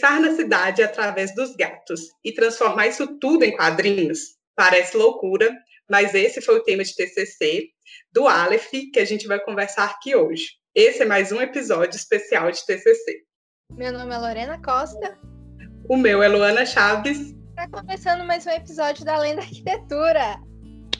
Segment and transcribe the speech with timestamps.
[0.00, 5.54] Pensar na cidade através dos gatos e transformar isso tudo em quadrinhos parece loucura,
[5.90, 7.68] mas esse foi o tema de TCC
[8.10, 10.52] do Aleph que a gente vai conversar aqui hoje.
[10.74, 13.24] Esse é mais um episódio especial de TCC.
[13.74, 15.18] Meu nome é Lorena Costa.
[15.86, 17.34] O meu é Luana Chaves.
[17.50, 20.40] Está começando mais um episódio da Lenda Arquitetura.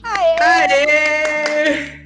[0.03, 0.37] Aê!
[0.43, 2.05] Aê!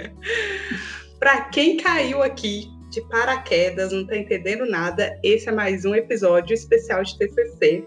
[1.20, 6.54] Para quem caiu aqui de paraquedas, não está entendendo nada, esse é mais um episódio
[6.54, 7.86] especial de TCC.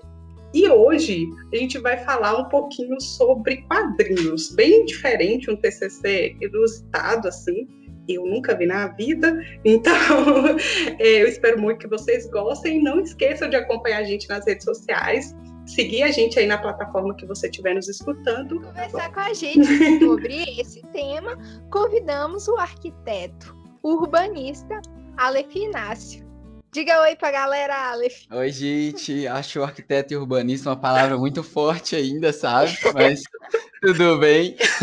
[0.53, 7.27] E hoje a gente vai falar um pouquinho sobre quadrinhos, bem diferente, um TCC ilustrado
[7.27, 7.67] assim,
[8.07, 9.39] eu nunca vi na vida.
[9.65, 10.57] Então,
[10.99, 12.81] é, eu espero muito que vocês gostem.
[12.81, 15.35] Não esqueçam de acompanhar a gente nas redes sociais
[15.65, 18.59] seguir a gente aí na plataforma que você estiver nos escutando.
[18.59, 21.37] Conversar com a gente sobre esse tema,
[21.69, 24.81] convidamos o arquiteto urbanista
[25.19, 26.25] Aleph Inácio.
[26.71, 28.23] Diga oi pra galera, Aleph.
[28.31, 29.27] Oi, gente.
[29.27, 32.71] Acho o arquiteto e urbanista uma palavra muito forte ainda, sabe?
[32.93, 33.21] Mas
[33.83, 34.55] tudo bem.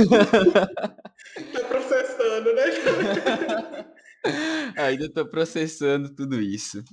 [1.54, 2.64] tá processando, né?
[4.76, 6.84] ainda tô processando tudo isso.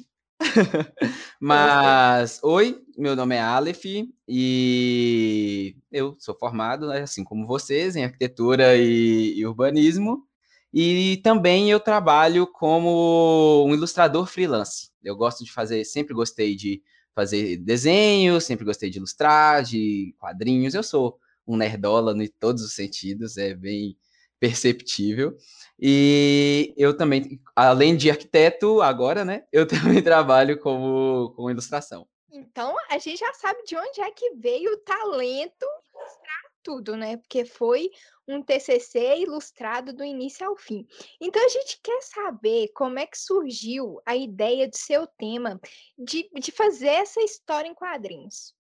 [1.38, 3.84] Mas, oi, meu nome é Aleph
[4.26, 10.26] e eu sou formado, né, assim como vocês, em arquitetura e, e urbanismo.
[10.74, 14.90] E também eu trabalho como um ilustrador freelance.
[15.04, 16.82] Eu gosto de fazer, sempre gostei de
[17.14, 20.74] fazer desenhos, sempre gostei de ilustrar, de quadrinhos.
[20.74, 23.96] Eu sou um nerdola em todos os sentidos, é bem
[24.40, 25.38] perceptível.
[25.80, 32.08] E eu também, além de arquiteto, agora, né, eu também trabalho como, como ilustração.
[32.32, 37.18] Então, a gente já sabe de onde é que veio o talento ilustrar tudo, né?
[37.18, 37.90] Porque foi
[38.28, 40.86] um TCC ilustrado do início ao fim.
[41.20, 45.60] Então, a gente quer saber como é que surgiu a ideia do seu tema
[45.98, 48.54] de, de fazer essa história em quadrinhos.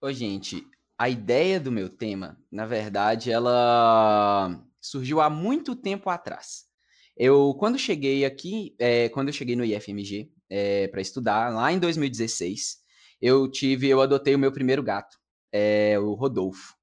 [0.00, 0.66] Ô, gente,
[0.98, 6.64] a ideia do meu tema, na verdade, ela surgiu há muito tempo atrás.
[7.16, 11.78] Eu, quando cheguei aqui, é, quando eu cheguei no IFMG é, para estudar, lá em
[11.78, 12.78] 2016,
[13.20, 15.16] eu tive, eu adotei o meu primeiro gato,
[15.52, 16.74] é, o Rodolfo.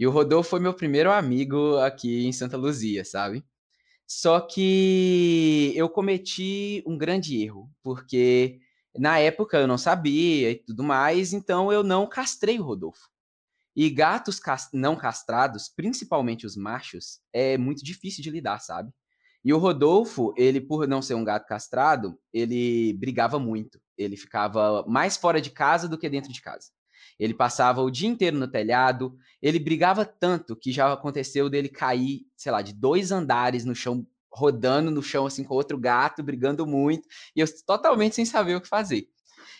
[0.00, 3.44] E o Rodolfo foi meu primeiro amigo aqui em Santa Luzia, sabe?
[4.06, 8.60] Só que eu cometi um grande erro, porque
[8.96, 13.10] na época eu não sabia e tudo mais, então eu não castrei o Rodolfo.
[13.76, 14.40] E gatos
[14.72, 18.90] não castrados, principalmente os machos, é muito difícil de lidar, sabe?
[19.44, 23.78] E o Rodolfo, ele, por não ser um gato castrado, ele brigava muito.
[23.98, 26.70] Ele ficava mais fora de casa do que dentro de casa.
[27.20, 29.14] Ele passava o dia inteiro no telhado.
[29.42, 34.06] Ele brigava tanto que já aconteceu dele cair, sei lá, de dois andares no chão,
[34.32, 37.06] rodando no chão assim com outro gato, brigando muito.
[37.36, 39.06] E eu totalmente sem saber o que fazer.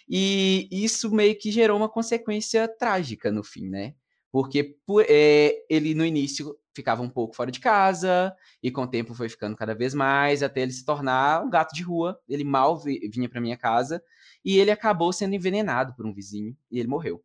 [0.09, 3.94] E isso meio que gerou uma consequência trágica no fim, né?
[4.32, 8.87] Porque por, é, ele no início ficava um pouco fora de casa e com o
[8.87, 12.19] tempo foi ficando cada vez mais até ele se tornar um gato de rua.
[12.26, 14.03] Ele mal vinha para minha casa
[14.43, 17.22] e ele acabou sendo envenenado por um vizinho e ele morreu.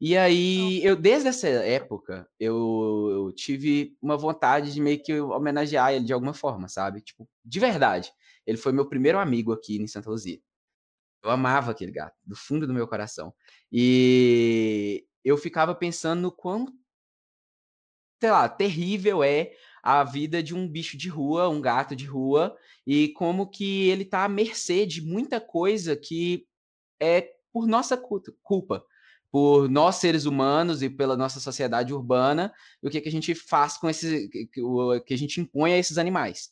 [0.00, 5.92] E aí, eu desde essa época, eu, eu, tive uma vontade de meio que homenagear
[5.92, 7.02] ele de alguma forma, sabe?
[7.02, 8.10] Tipo, de verdade.
[8.46, 10.40] Ele foi meu primeiro amigo aqui em Santa Luzia.
[11.22, 13.34] Eu amava aquele gato, do fundo do meu coração.
[13.70, 16.66] E eu ficava pensando no quão,
[18.20, 22.56] sei lá, terrível é a vida de um bicho de rua, um gato de rua,
[22.86, 26.46] e como que ele tá à mercê de muita coisa que
[26.98, 28.84] é por nossa culpa,
[29.30, 32.52] por nós seres humanos e pela nossa sociedade urbana,
[32.82, 35.98] o que, que a gente faz com esses, o que a gente impõe a esses
[35.98, 36.50] animais.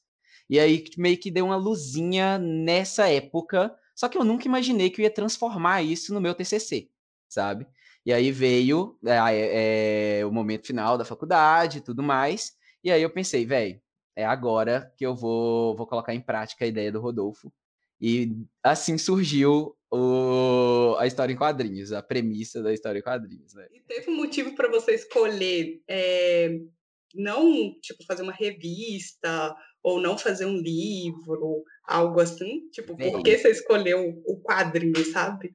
[0.48, 5.00] E aí meio que deu uma luzinha nessa época, só que eu nunca imaginei que
[5.00, 6.88] eu ia transformar isso no meu TCC,
[7.28, 7.66] sabe?
[8.06, 12.56] E aí veio é, é, o momento final da faculdade e tudo mais.
[12.82, 13.80] E aí eu pensei, velho,
[14.16, 17.52] é agora que eu vou, vou colocar em prática a ideia do Rodolfo.
[18.00, 23.54] E assim surgiu o, a história em quadrinhos, a premissa da história em quadrinhos.
[23.54, 23.66] Né?
[23.72, 26.60] E teve um motivo para você escolher é,
[27.14, 32.68] não tipo fazer uma revista ou não fazer um livro, algo assim?
[32.70, 35.54] Tipo, por que você escolheu o quadrinho, sabe?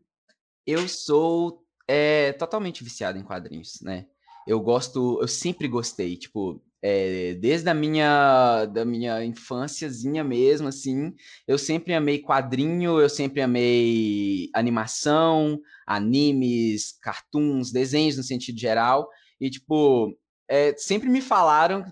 [0.65, 4.07] Eu sou é totalmente viciado em quadrinhos, né?
[4.47, 11.15] Eu gosto, eu sempre gostei, tipo, é, desde a minha, da minha infânciazinha mesmo, assim,
[11.47, 19.07] eu sempre amei quadrinho, eu sempre amei animação, animes, cartoons, desenhos no sentido geral,
[19.39, 20.13] e, tipo,
[20.49, 21.85] é, sempre me falaram,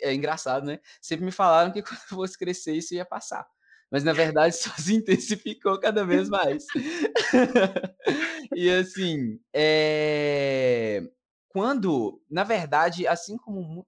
[0.00, 0.78] é engraçado, né?
[1.00, 3.46] Sempre me falaram que quando eu fosse crescer isso ia passar.
[3.90, 6.64] mas na verdade só se intensificou cada vez mais.
[8.56, 11.02] e assim, é...
[11.50, 13.86] quando, na verdade, assim como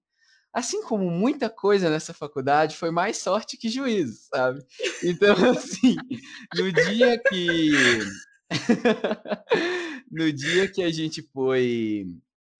[0.54, 4.64] assim como muita coisa nessa faculdade, foi mais sorte que juízo, sabe?
[5.02, 5.96] Então, assim,
[6.54, 7.72] no dia que.
[10.10, 12.06] no dia que a gente foi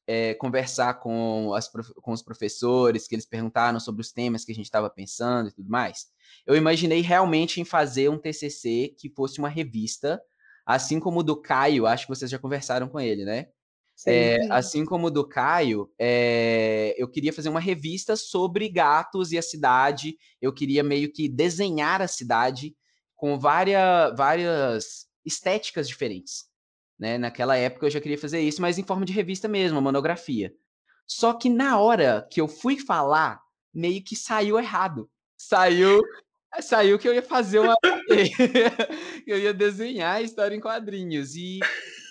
[0.09, 4.55] é, conversar com, as, com os professores, que eles perguntaram sobre os temas que a
[4.55, 6.09] gente estava pensando e tudo mais,
[6.45, 10.21] eu imaginei realmente em fazer um TCC que fosse uma revista,
[10.67, 13.49] assim como o do Caio, acho que vocês já conversaram com ele, né?
[14.07, 19.43] É, assim como do Caio, é, eu queria fazer uma revista sobre gatos e a
[19.43, 20.19] cidade.
[20.41, 22.77] Eu queria meio que desenhar a cidade
[23.15, 26.45] com várias, várias estéticas diferentes.
[26.99, 27.19] Né?
[27.19, 30.53] Naquela época eu já queria fazer isso, mas em forma de revista mesmo, monografia.
[31.07, 33.41] Só que na hora que eu fui falar,
[33.73, 35.11] meio que saiu errado.
[35.37, 36.03] Saiu,
[36.61, 37.75] saiu que eu ia fazer uma.
[39.27, 41.35] eu ia desenhar a história em quadrinhos.
[41.35, 41.61] E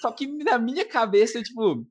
[0.03, 1.87] só que na minha cabeça, tipo.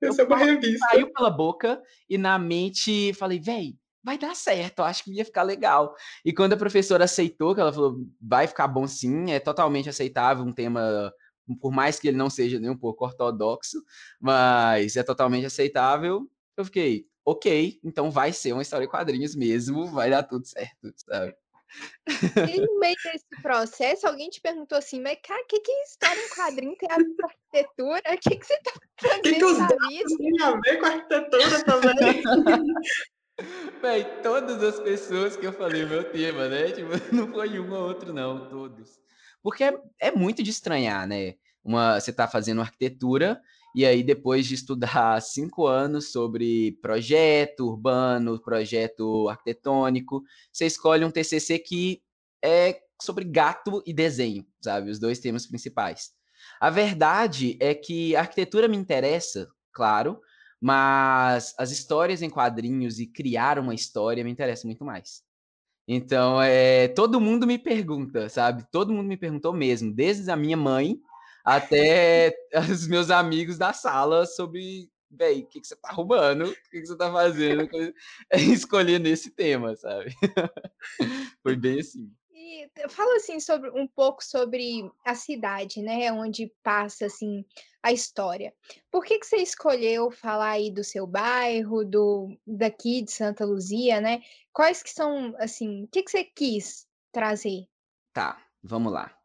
[0.00, 0.86] Essa é uma revista.
[0.90, 5.42] Saiu pela boca e na mente falei, véi, vai dar certo, acho que ia ficar
[5.42, 5.94] legal.
[6.24, 10.44] E quando a professora aceitou, que ela falou, vai ficar bom sim, é totalmente aceitável,
[10.44, 11.12] um tema,
[11.60, 13.82] por mais que ele não seja nem um pouco ortodoxo,
[14.18, 19.86] mas é totalmente aceitável, eu fiquei, ok, então vai ser uma história de quadrinhos mesmo,
[19.86, 21.34] vai dar tudo certo, sabe?
[22.08, 26.20] E no meio desse processo, alguém te perguntou assim, mas cara, o que, que história
[26.20, 28.14] em quadrinho tem a ver com arquitetura?
[28.14, 30.16] O que, que você tá fazendo que que os?
[30.16, 32.22] Tem a ver com arquitetura também.
[33.82, 36.70] Véi, todas as pessoas que eu falei o meu tema, né?
[36.72, 38.98] Tipo, não foi um ou outro, não, todos.
[39.42, 41.34] Porque é, é muito de estranhar, né?
[41.62, 43.40] Uma, você tá fazendo arquitetura
[43.76, 51.10] e aí, depois de estudar cinco anos sobre projeto urbano, projeto arquitetônico, você escolhe um
[51.10, 52.02] TCC que
[52.42, 54.90] é sobre gato e desenho, sabe?
[54.90, 56.12] Os dois temas principais.
[56.58, 60.22] A verdade é que a arquitetura me interessa, claro,
[60.58, 65.22] mas as histórias em quadrinhos e criar uma história me interessa muito mais.
[65.86, 68.64] Então, é, todo mundo me pergunta, sabe?
[68.72, 70.98] Todo mundo me perguntou mesmo, desde a minha mãe
[71.46, 72.36] até
[72.68, 76.80] os meus amigos da sala sobre, véi, o que, que você tá arrumando, o que,
[76.80, 77.68] que você tá fazendo,
[78.34, 80.12] escolhendo esse tema, sabe?
[81.44, 82.10] Foi bem assim.
[82.34, 87.44] E fala assim sobre um pouco sobre a cidade, né, onde passa assim
[87.80, 88.52] a história.
[88.90, 94.00] Por que que você escolheu falar aí do seu bairro, do daqui de Santa Luzia,
[94.00, 94.20] né?
[94.52, 97.66] Quais que são assim, o que que você quis trazer?
[98.12, 99.15] Tá, vamos lá.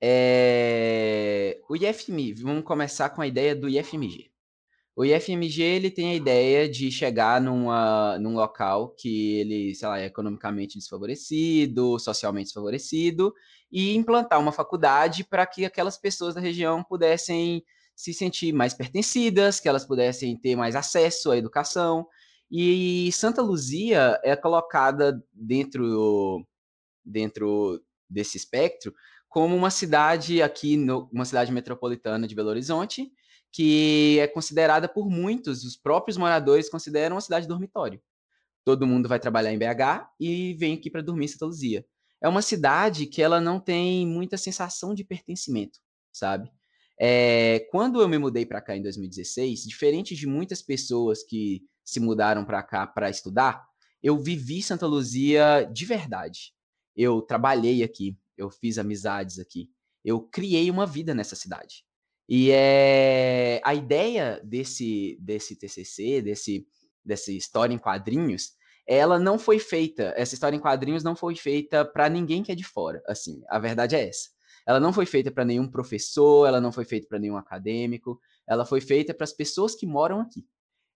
[0.00, 1.60] É...
[1.68, 4.30] O IFMG, vamos começar com a ideia do IFMG.
[4.98, 10.00] O IFMG ele tem a ideia de chegar numa, num local que ele, sei lá,
[10.00, 13.32] é economicamente desfavorecido, socialmente desfavorecido,
[13.70, 17.62] e implantar uma faculdade para que aquelas pessoas da região pudessem
[17.94, 22.04] se sentir mais pertencidas, que elas pudessem ter mais acesso à educação.
[22.50, 26.44] E Santa Luzia é colocada dentro,
[27.04, 27.80] dentro
[28.10, 28.92] desse espectro
[29.28, 33.10] como uma cidade aqui, no, uma cidade metropolitana de Belo Horizonte,
[33.52, 38.00] que é considerada por muitos, os próprios moradores consideram uma cidade dormitório.
[38.64, 41.84] Todo mundo vai trabalhar em BH e vem aqui para dormir em Santa Luzia.
[42.20, 45.78] É uma cidade que ela não tem muita sensação de pertencimento,
[46.12, 46.50] sabe?
[47.00, 52.00] É, quando eu me mudei para cá em 2016, diferente de muitas pessoas que se
[52.00, 53.64] mudaram para cá para estudar,
[54.02, 56.52] eu vivi Santa Luzia de verdade.
[56.96, 59.68] Eu trabalhei aqui, eu fiz amizades aqui,
[60.04, 61.84] eu criei uma vida nessa cidade.
[62.28, 66.66] E é a ideia desse desse TCC, desse
[67.04, 68.52] dessa história em quadrinhos,
[68.86, 72.54] ela não foi feita, essa história em quadrinhos não foi feita para ninguém que é
[72.54, 74.28] de fora, assim, a verdade é essa.
[74.66, 78.64] Ela não foi feita para nenhum professor, ela não foi feita para nenhum acadêmico, ela
[78.66, 80.46] foi feita para as pessoas que moram aqui.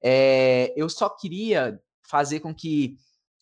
[0.02, 2.96] É, eu só queria fazer com que,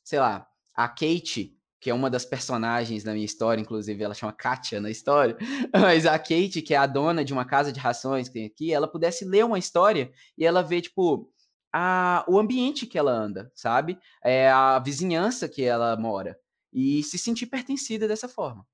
[0.04, 4.32] sei lá, a Kate que é uma das personagens da minha história, inclusive ela chama
[4.32, 5.37] Katia na história,
[5.72, 8.72] mas a Kate, que é a dona de uma casa de rações que tem aqui,
[8.72, 11.32] ela pudesse ler uma história e ela vê, tipo,
[11.72, 13.99] a, o ambiente que ela anda, sabe?
[14.22, 16.38] É a vizinhança que ela mora
[16.72, 18.66] e se sentir pertencida dessa forma.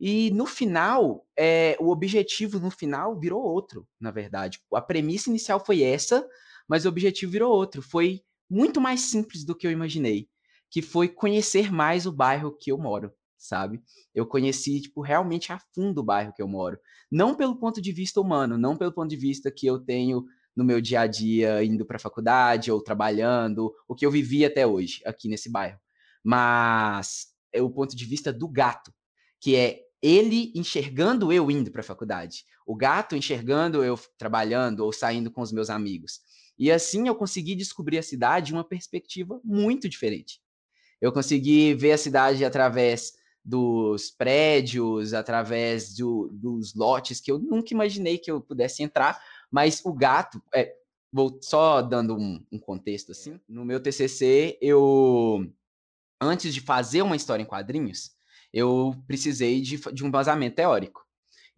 [0.00, 4.60] E no final, é, o objetivo no final virou outro, na verdade.
[4.72, 6.26] A premissa inicial foi essa,
[6.68, 7.80] mas o objetivo virou outro.
[7.82, 10.28] Foi muito mais simples do que eu imaginei
[10.76, 13.82] que foi conhecer mais o bairro que eu moro, sabe?
[14.14, 16.78] Eu conheci, tipo, realmente a fundo o bairro que eu moro.
[17.10, 20.62] Não pelo ponto de vista humano, não pelo ponto de vista que eu tenho no
[20.62, 24.66] meu dia a dia, indo para a faculdade ou trabalhando, o que eu vivi até
[24.66, 25.80] hoje aqui nesse bairro.
[26.22, 28.92] Mas é o ponto de vista do gato.
[29.40, 34.92] que é ele enxergando eu indo para a faculdade, o gato enxergando eu trabalhando ou
[34.92, 36.20] saindo com os meus amigos.
[36.58, 40.44] E assim eu consegui descobrir a cidade de uma perspectiva muito diferente.
[41.00, 47.72] Eu consegui ver a cidade através dos prédios, através do, dos lotes que eu nunca
[47.72, 50.74] imaginei que eu pudesse entrar, mas o gato, é,
[51.12, 55.46] vou só dando um, um contexto assim, no meu TCC eu
[56.20, 58.10] antes de fazer uma história em quadrinhos,
[58.52, 61.04] eu precisei de, de um vazamento teórico.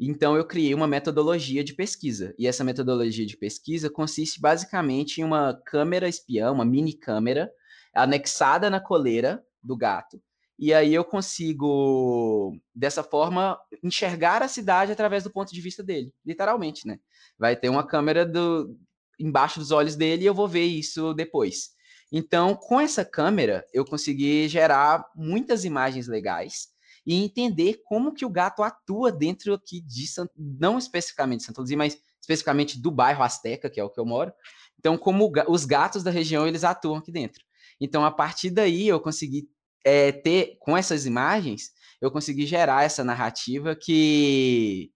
[0.01, 2.35] Então, eu criei uma metodologia de pesquisa.
[2.39, 7.51] E essa metodologia de pesquisa consiste basicamente em uma câmera espiã, uma mini câmera,
[7.95, 10.21] anexada na coleira do gato.
[10.59, 16.13] E aí eu consigo, dessa forma, enxergar a cidade através do ponto de vista dele,
[16.27, 16.99] literalmente, né?
[17.39, 18.77] Vai ter uma câmera do,
[19.21, 21.71] embaixo dos olhos dele e eu vou ver isso depois.
[22.11, 26.69] Então, com essa câmera, eu consegui gerar muitas imagens legais
[27.07, 31.77] e entender como que o gato atua dentro aqui de não especificamente de Santa Luzia,
[31.77, 34.33] mas especificamente do bairro Azteca, que é o que eu moro.
[34.79, 37.43] Então, como os gatos da região eles atuam aqui dentro.
[37.81, 39.49] Então, a partir daí, eu consegui
[39.85, 41.71] é, ter, com essas imagens,
[42.01, 44.91] eu consegui gerar essa narrativa que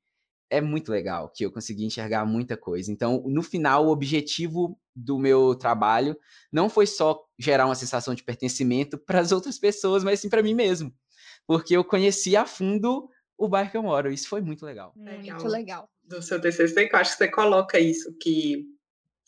[0.50, 2.92] é muito legal, que eu consegui enxergar muita coisa.
[2.92, 6.14] Então, no final, o objetivo do meu trabalho
[6.52, 10.42] não foi só gerar uma sensação de pertencimento para as outras pessoas, mas sim para
[10.42, 10.92] mim mesmo.
[11.46, 13.08] Porque eu conheci a fundo
[13.38, 14.12] o bairro que eu moro.
[14.12, 14.92] Isso foi muito legal.
[14.94, 15.88] Muito legal.
[16.04, 18.66] Do seu TCC, que eu acho que você coloca isso, que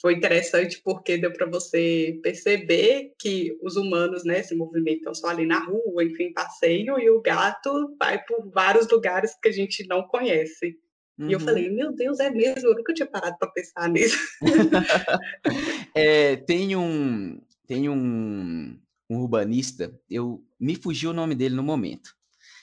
[0.05, 5.47] foi interessante porque deu para você perceber que os humanos né, se movimentam só ali
[5.47, 10.07] na rua, enfim, passeio, e o gato vai por vários lugares que a gente não
[10.07, 10.79] conhece.
[11.19, 11.31] Uhum.
[11.31, 11.45] E eu uhum.
[11.47, 12.69] falei, meu Deus, é mesmo?
[12.69, 14.19] Eu nunca tinha parado para pensar nisso.
[15.97, 22.11] é, tem um, tem um, um urbanista, eu me fugiu o nome dele no momento,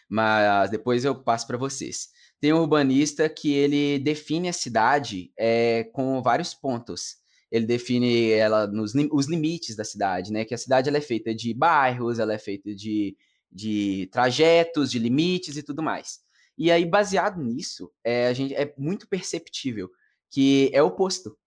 [0.07, 2.09] mas depois eu passo para vocês.
[2.39, 7.20] Tem um urbanista que ele define a cidade é, com vários pontos.
[7.51, 10.45] Ele define ela nos os limites da cidade, né?
[10.45, 13.17] Que a cidade ela é feita de bairros, ela é feita de,
[13.51, 16.19] de trajetos, de limites e tudo mais.
[16.57, 19.89] E aí, baseado nisso, é, a gente, é muito perceptível
[20.29, 21.37] que é oposto.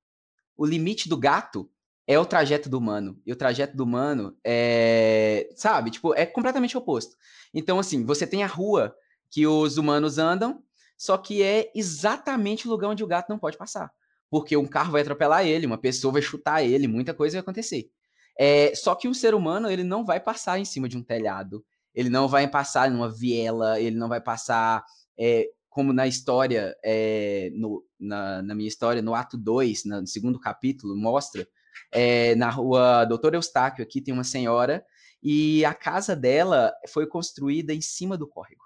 [0.57, 1.71] O limite do gato
[2.07, 3.21] é o trajeto do humano.
[3.25, 7.17] E o trajeto do humano é, sabe, tipo, é completamente oposto.
[7.53, 8.95] Então, assim, você tem a rua
[9.31, 10.63] que os humanos andam,
[10.97, 13.91] só que é exatamente o lugar onde o gato não pode passar.
[14.35, 17.88] Porque um carro vai atropelar ele, uma pessoa vai chutar ele, muita coisa vai acontecer.
[18.37, 21.64] É, só que o ser humano, ele não vai passar em cima de um telhado,
[21.95, 24.85] ele não vai passar numa viela, ele não vai passar
[25.17, 30.41] é, como na história, é, no, na, na, minha história, no ato 2, no segundo
[30.41, 31.47] capítulo, mostra,
[31.93, 34.85] é, na rua Doutor Eustáquio, aqui tem uma senhora,
[35.23, 38.64] e a casa dela foi construída em cima do córrego.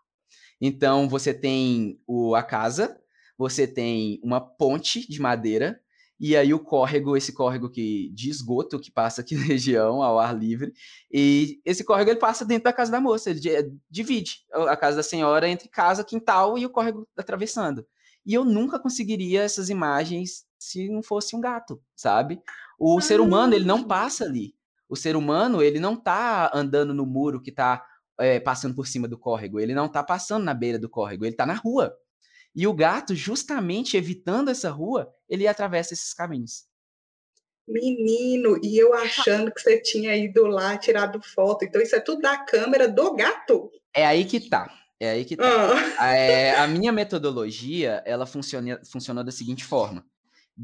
[0.59, 2.99] Então, você tem o, a casa,
[3.39, 5.81] você tem uma ponte de madeira,
[6.21, 10.19] e aí o córrego, esse córrego que, de esgoto que passa aqui na região, ao
[10.19, 10.73] ar livre,
[11.11, 13.41] e esse córrego ele passa dentro da casa da moça, ele
[13.89, 17.87] divide a casa da senhora entre casa, quintal e o córrego atravessando.
[18.27, 22.43] E eu nunca conseguiria essas imagens se não fosse um gato, sabe?
[22.79, 23.01] O ah.
[23.01, 24.55] ser humano, ele não passa ali.
[24.89, 27.85] O ser humano, ele não tá andando no muro que tá
[28.19, 31.37] é, passando por cima do córrego, ele não tá passando na beira do córrego, ele
[31.37, 31.95] tá na rua.
[32.59, 36.65] E o gato, justamente evitando essa rua, ele atravessa esses caminhos.
[37.69, 41.65] Menino, e eu achando que você tinha ido lá tirado foto.
[41.65, 43.71] Então, isso é tudo da câmera do gato?
[43.95, 44.77] É aí que tá.
[44.99, 45.45] É aí que tá.
[46.01, 46.13] Ah.
[46.17, 50.05] É, a minha metodologia, ela funciona, funcionou da seguinte forma.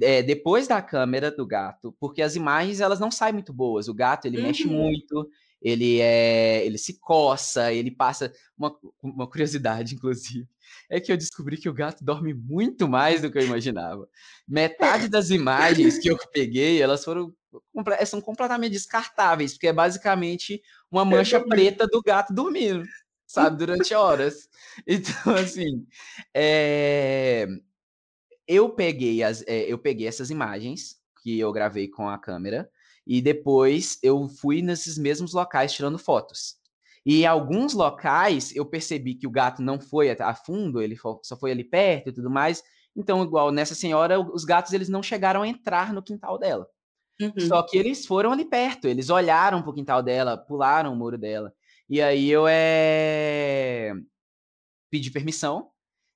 [0.03, 3.87] É, depois da câmera do gato, porque as imagens elas não saem muito boas.
[3.87, 4.43] O gato ele uhum.
[4.43, 5.31] mexe muito,
[5.63, 10.49] ele é, ele se coça, ele passa uma, uma curiosidade, inclusive
[10.91, 14.09] é que eu descobri que o gato dorme muito mais do que eu imaginava.
[14.47, 17.35] Metade das imagens que eu peguei, elas foram
[18.07, 22.85] são completamente descartáveis, porque é basicamente uma mancha preta do gato dormindo,
[23.27, 24.49] sabe, durante horas.
[24.89, 25.87] Então, assim,
[26.35, 27.47] é...
[28.45, 32.69] eu peguei as, é, eu peguei essas imagens que eu gravei com a câmera
[33.07, 36.57] e depois eu fui nesses mesmos locais tirando fotos.
[37.05, 41.37] E em alguns locais eu percebi que o gato não foi a fundo, ele só
[41.37, 42.63] foi ali perto e tudo mais.
[42.97, 46.67] Então, igual nessa senhora, os gatos eles não chegaram a entrar no quintal dela.
[47.21, 47.33] Uhum.
[47.41, 51.53] Só que eles foram ali perto, eles olharam pro quintal dela, pularam o muro dela.
[51.89, 53.93] E aí eu é...
[54.91, 55.71] pedi permissão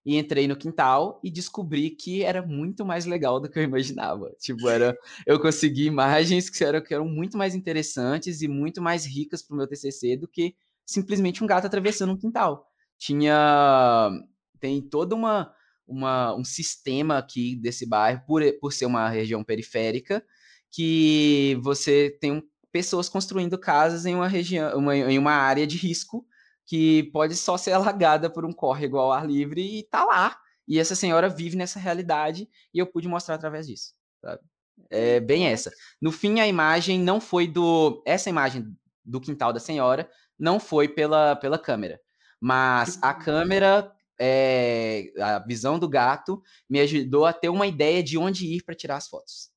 [0.04, 4.32] e entrei no quintal e descobri que era muito mais legal do que eu imaginava.
[4.40, 9.04] Tipo, era, eu consegui imagens que eram, que eram muito mais interessantes e muito mais
[9.04, 10.56] ricas para o meu TCC do que
[10.88, 12.66] simplesmente um gato atravessando um quintal.
[12.98, 14.10] tinha
[14.58, 15.54] tem toda uma,
[15.86, 20.24] uma um sistema aqui desse bairro por, por ser uma região periférica
[20.70, 22.42] que você tem
[22.72, 26.26] pessoas construindo casas em uma região, uma, em uma área de risco
[26.66, 30.38] que pode só ser alagada por um córrego ao ar livre e tá lá.
[30.66, 34.42] E essa senhora vive nessa realidade e eu pude mostrar através disso, sabe?
[34.90, 35.72] É bem essa.
[36.00, 38.02] No fim, a imagem não foi do.
[38.06, 42.00] Essa imagem do quintal da senhora não foi pela, pela câmera.
[42.40, 48.16] Mas a câmera, é, a visão do gato, me ajudou a ter uma ideia de
[48.16, 49.50] onde ir para tirar as fotos,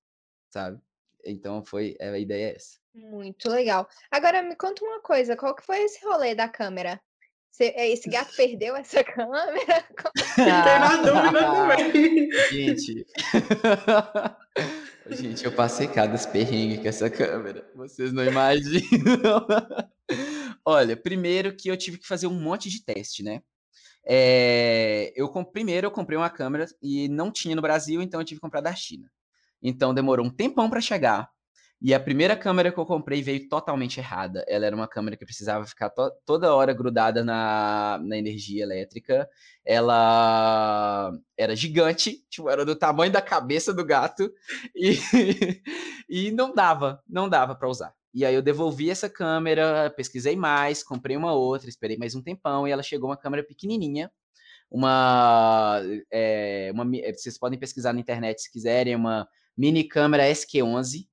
[0.50, 0.80] sabe?
[1.24, 2.80] Então foi a ideia é essa.
[2.94, 3.88] Muito legal.
[4.10, 7.00] Agora me conta uma coisa, qual que foi esse rolê da câmera?
[7.60, 9.86] Eh, esse gato perdeu essa câmera?
[10.18, 12.30] Fiquei na dúvida também.
[12.50, 13.06] Gente.
[15.10, 17.70] Gente, eu passei cada perrengue com essa câmera.
[17.76, 19.46] Vocês não imaginam.
[20.66, 23.42] Olha, primeiro que eu tive que fazer um monte de teste, né?
[24.06, 28.40] É, eu primeiro eu comprei uma câmera e não tinha no Brasil, então eu tive
[28.40, 29.10] que comprar da China.
[29.62, 31.30] Então demorou um tempão para chegar.
[31.82, 34.46] E a primeira câmera que eu comprei veio totalmente errada.
[34.48, 39.28] Ela era uma câmera que precisava ficar to toda hora grudada na, na energia elétrica.
[39.66, 44.32] Ela era gigante, tipo, era do tamanho da cabeça do gato.
[44.76, 47.94] E, e não dava, não dava para usar.
[48.14, 52.68] E aí eu devolvi essa câmera, pesquisei mais, comprei uma outra, esperei mais um tempão
[52.68, 54.12] e ela chegou uma câmera pequenininha,
[54.70, 59.28] uma, é, uma vocês podem pesquisar na internet se quiserem, uma
[59.58, 61.08] mini câmera SQ11,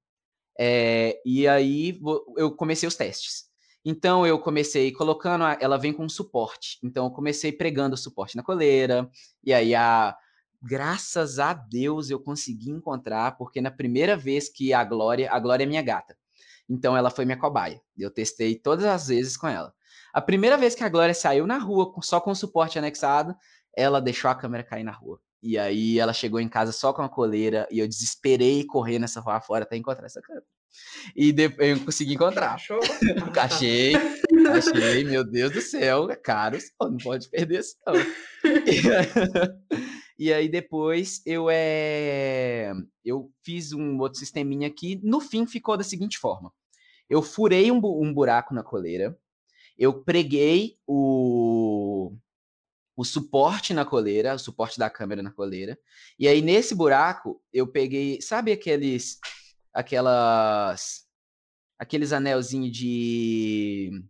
[0.59, 2.01] é, e aí
[2.37, 3.49] eu comecei os testes.
[3.85, 6.79] Então eu comecei colocando, a, ela vem com suporte.
[6.83, 9.09] Então eu comecei pregando o suporte na coleira.
[9.45, 10.17] E aí a
[10.61, 15.63] graças a Deus eu consegui encontrar, porque na primeira vez que a Glória, a Glória
[15.63, 16.18] é minha gata.
[16.69, 17.81] Então ela foi minha cobaia.
[17.97, 19.73] Eu testei todas as vezes com ela.
[20.13, 23.35] A primeira vez que a Glória saiu na rua só com o suporte anexado,
[23.77, 25.21] ela deixou a câmera cair na rua.
[25.43, 29.21] E aí ela chegou em casa só com a coleira e eu desesperei correr nessa
[29.21, 30.45] rua fora até encontrar essa câmera.
[31.15, 32.55] E depois eu consegui encontrar.
[32.55, 32.81] Achou?
[33.41, 37.95] achei, achei, meu Deus do céu, é caro, não pode perder isso não.
[40.19, 42.73] E aí depois eu é,
[43.05, 46.53] eu fiz um outro sisteminha aqui, no fim ficou da seguinte forma.
[47.09, 49.17] Eu furei um, um buraco na coleira,
[49.79, 52.13] eu preguei o
[52.99, 55.79] o suporte na coleira, o suporte da câmera na coleira.
[56.19, 59.21] E aí, nesse buraco, eu peguei, sabe aqueles,
[59.73, 61.07] aquelas,
[61.79, 64.03] aqueles anelzinhos de,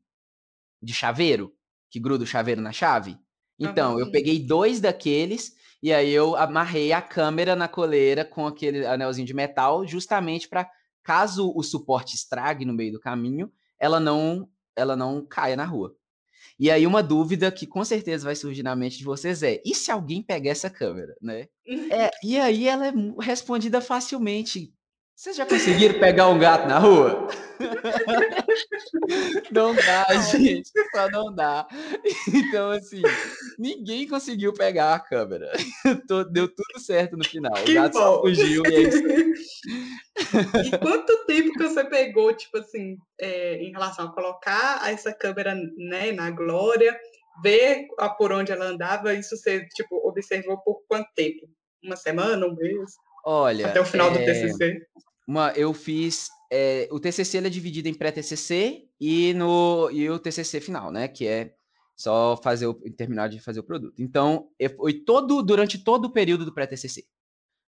[0.80, 1.54] de chaveiro,
[1.90, 3.18] que gruda o chaveiro na chave?
[3.58, 8.84] Então, eu peguei dois daqueles e aí eu amarrei a câmera na coleira com aquele
[8.84, 10.68] anelzinho de metal, justamente para
[11.02, 15.94] caso o suporte estrague no meio do caminho, ela não ela não caia na rua.
[16.58, 19.74] E aí uma dúvida que com certeza vai surgir na mente de vocês é: e
[19.74, 21.46] se alguém pegar essa câmera, né?
[21.90, 24.72] É, e aí ela é respondida facilmente.
[25.14, 27.28] Vocês já conseguiram pegar um gato na rua?
[29.50, 31.66] não dá, gente, só não dá.
[32.32, 33.02] Então, assim,
[33.58, 35.50] ninguém conseguiu pegar a câmera.
[36.30, 37.52] Deu tudo certo no final.
[37.64, 37.98] Que o gato bom.
[37.98, 39.02] só fugiu e é isso.
[40.64, 45.54] E quanto tempo que você pegou, tipo assim, é, em relação a colocar essa câmera
[45.76, 46.98] né, na Glória,
[47.42, 51.48] ver a, por onde ela andava, isso você, tipo, observou por quanto tempo?
[51.82, 52.92] Uma semana, um mês?
[53.24, 53.68] Olha.
[53.68, 54.12] Até o final é...
[54.12, 54.80] do TCC?
[55.26, 56.28] Uma, eu fiz.
[56.50, 61.08] É, o TCC é dividido em pré-TCC e, no, e o TCC final, né?
[61.08, 61.54] Que é
[61.96, 64.00] só fazer o, terminar de fazer o produto.
[64.00, 67.04] Então, foi todo durante todo o período do pré-TCC.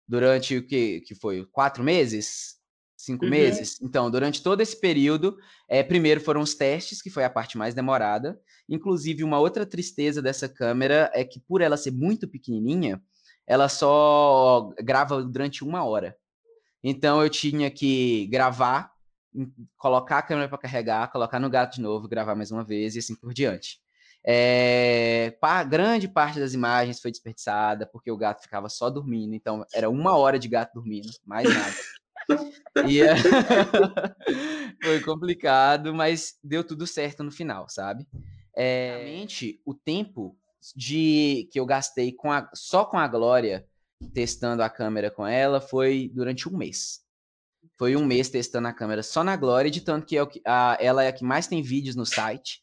[0.07, 1.45] Durante o que, que foi?
[1.47, 2.59] Quatro meses?
[2.97, 3.31] Cinco uhum.
[3.31, 3.81] meses?
[3.81, 5.39] Então, durante todo esse período,
[5.69, 8.41] é, primeiro foram os testes, que foi a parte mais demorada.
[8.69, 13.01] Inclusive, uma outra tristeza dessa câmera é que, por ela ser muito pequenininha,
[13.47, 16.17] ela só grava durante uma hora.
[16.83, 18.93] Então eu tinha que gravar,
[19.77, 22.99] colocar a câmera para carregar, colocar no gato de novo, gravar mais uma vez e
[22.99, 23.81] assim por diante.
[24.25, 25.35] É,
[25.69, 30.17] grande parte das imagens foi desperdiçada porque o gato ficava só dormindo, então era uma
[30.17, 31.75] hora de gato dormindo, mais nada.
[32.89, 33.15] e, é,
[34.83, 38.07] foi complicado, mas deu tudo certo no final, sabe?
[38.57, 40.37] É, realmente, o tempo
[40.75, 43.67] de que eu gastei com a, só com a Glória
[44.13, 47.01] testando a câmera com ela foi durante um mês.
[47.77, 51.05] Foi um mês testando a câmera só na Glória, de tanto que é a, ela
[51.05, 52.63] é a que mais tem vídeos no site.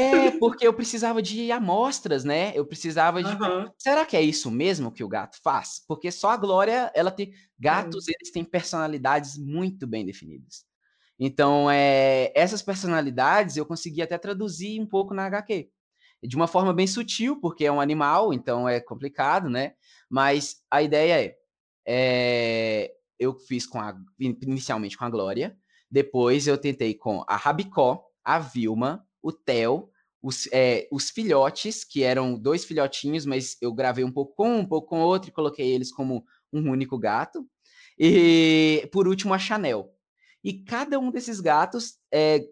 [0.00, 2.52] É, porque eu precisava de amostras, né?
[2.54, 3.30] Eu precisava de.
[3.30, 3.70] Uhum.
[3.78, 5.82] Será que é isso mesmo que o gato faz?
[5.86, 7.32] Porque só a Glória, ela tem.
[7.58, 8.14] Gatos, uhum.
[8.18, 10.64] eles têm personalidades muito bem definidas.
[11.18, 12.30] Então, é...
[12.34, 15.70] essas personalidades eu consegui até traduzir um pouco na HQ.
[16.22, 19.74] De uma forma bem sutil, porque é um animal, então é complicado, né?
[20.08, 21.36] Mas a ideia é.
[21.86, 22.92] é...
[23.18, 23.96] Eu fiz com a...
[24.18, 25.56] inicialmente com a Glória.
[25.90, 29.90] Depois eu tentei com a Rabicó, a Vilma, o Theo,
[30.22, 34.58] os, é, os filhotes, que eram dois filhotinhos, mas eu gravei um pouco com um,
[34.60, 37.44] um pouco com outro e coloquei eles como um único gato.
[37.98, 39.92] E por último, a Chanel.
[40.44, 42.46] E cada um desses gatos é,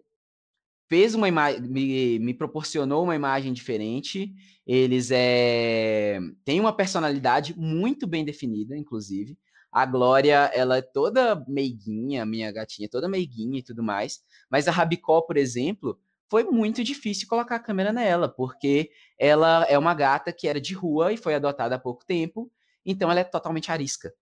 [0.89, 4.33] fez uma imagem, me, me, proporcionou uma imagem diferente.
[4.67, 9.37] Eles é, têm uma personalidade muito bem definida, inclusive.
[9.71, 14.19] A Glória, ela é toda meiguinha, minha gatinha, toda meiguinha e tudo mais.
[14.49, 19.77] Mas a Rabicó, por exemplo, foi muito difícil colocar a câmera nela, porque ela é
[19.77, 22.51] uma gata que era de rua e foi adotada há pouco tempo,
[22.85, 24.13] então ela é totalmente arisca.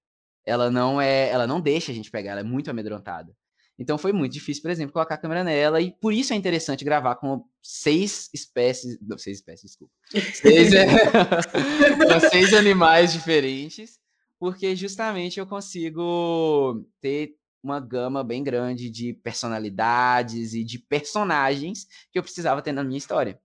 [0.45, 3.35] Ela não é, ela não deixa a gente pegar, ela é muito amedrontada.
[3.79, 6.85] Então foi muito difícil, por exemplo, colocar a câmera nela, e por isso é interessante
[6.85, 8.97] gravar com seis espécies.
[9.01, 9.93] Não, seis espécies, desculpa.
[10.11, 10.87] Seis, é,
[12.29, 14.03] seis animais diferentes
[14.43, 17.33] porque justamente eu consigo ter
[17.63, 22.97] uma gama bem grande de personalidades e de personagens que eu precisava ter na minha
[22.97, 23.41] história.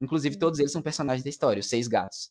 [0.00, 2.30] Inclusive, todos eles são personagens da história, os seis gatos.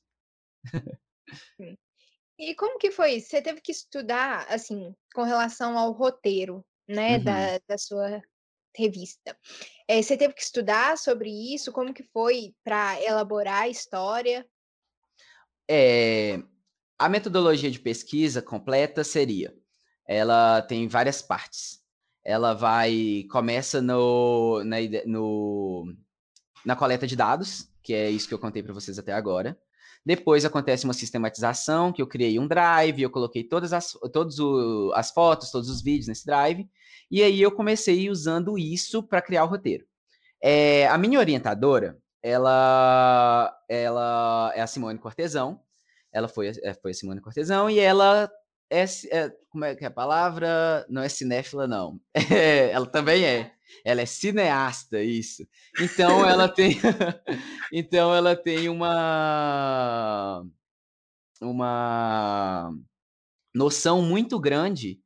[2.37, 3.19] E como que foi?
[3.19, 7.23] Você teve que estudar, assim, com relação ao roteiro, né, uhum.
[7.23, 8.21] da, da sua
[8.75, 9.37] revista.
[9.87, 11.71] É, você teve que estudar sobre isso?
[11.71, 14.45] Como que foi para elaborar a história?
[15.69, 16.43] É,
[16.97, 19.55] a metodologia de pesquisa completa seria,
[20.07, 21.81] ela tem várias partes.
[22.23, 25.93] Ela vai começa no, na, no,
[26.65, 29.57] na coleta de dados, que é isso que eu contei para vocês até agora.
[30.05, 34.91] Depois acontece uma sistematização, que eu criei um drive, eu coloquei todas as, todos o,
[34.95, 36.67] as fotos, todos os vídeos nesse drive,
[37.09, 39.85] e aí eu comecei usando isso para criar o roteiro.
[40.41, 45.61] É, a minha orientadora, ela, ela é a Simone Cortesão,
[46.11, 48.29] ela foi, eh, foi a Simone Cortesão e ela
[48.81, 50.85] é, é, como é que é a palavra?
[50.89, 51.99] Não é cinéfila, não.
[52.31, 53.53] É, ela também é.
[53.85, 55.47] Ela é cineasta, isso.
[55.79, 56.77] Então ela tem,
[57.71, 60.45] então ela tem uma
[61.41, 62.71] uma
[63.53, 65.01] noção muito grande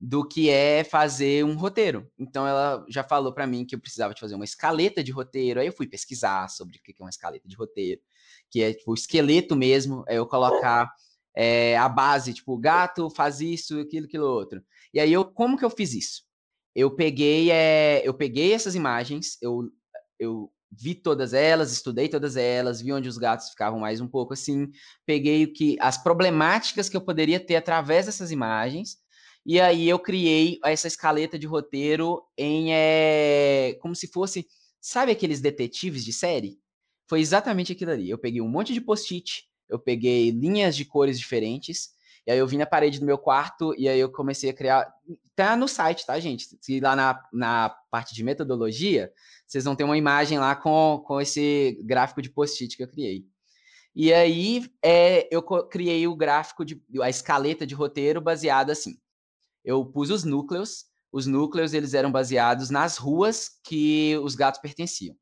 [0.00, 2.10] do que é fazer um roteiro.
[2.18, 5.60] Então ela já falou para mim que eu precisava de fazer uma escaleta de roteiro.
[5.60, 8.00] Aí eu fui pesquisar sobre o que é uma escaleta de roteiro
[8.52, 10.92] que é tipo o esqueleto mesmo, é eu colocar
[11.34, 14.62] é, a base, tipo, gato faz isso, aquilo, aquilo outro.
[14.92, 16.22] E aí eu, como que eu fiz isso?
[16.74, 19.70] Eu peguei, é, eu peguei essas imagens, eu,
[20.18, 24.32] eu vi todas elas, estudei todas elas, vi onde os gatos ficavam mais um pouco
[24.32, 24.70] assim,
[25.04, 28.96] peguei o que as problemáticas que eu poderia ter através dessas imagens,
[29.44, 34.46] e aí eu criei essa escaleta de roteiro em é, como se fosse,
[34.80, 36.62] sabe aqueles detetives de série?
[37.12, 38.08] foi exatamente aquilo ali.
[38.08, 41.90] Eu peguei um monte de post-it, eu peguei linhas de cores diferentes,
[42.26, 44.92] e aí eu vim na parede do meu quarto e aí eu comecei a criar.
[45.34, 46.46] Tá no site, tá, gente?
[46.60, 49.12] Se lá na, na parte de metodologia,
[49.46, 53.26] vocês vão ter uma imagem lá com, com esse gráfico de post-it que eu criei.
[53.94, 58.96] E aí é, eu criei o gráfico de a escaleta de roteiro baseado assim.
[59.64, 65.16] Eu pus os núcleos, os núcleos eles eram baseados nas ruas que os gatos pertenciam.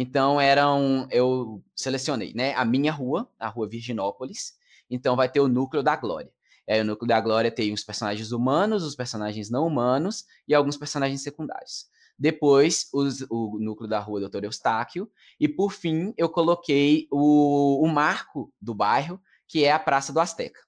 [0.00, 4.56] Então eram, eu selecionei, né, a minha rua, a rua Virginópolis.
[4.88, 6.30] Então vai ter o núcleo da Glória.
[6.68, 10.76] É, o núcleo da Glória tem os personagens humanos, os personagens não humanos e alguns
[10.76, 11.86] personagens secundários.
[12.16, 17.88] depois os, o núcleo da rua Doutor Eustáquio, e por fim eu coloquei o, o
[17.88, 20.60] marco do bairro, que é a Praça do Azteca.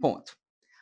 [0.00, 0.34] Ponto.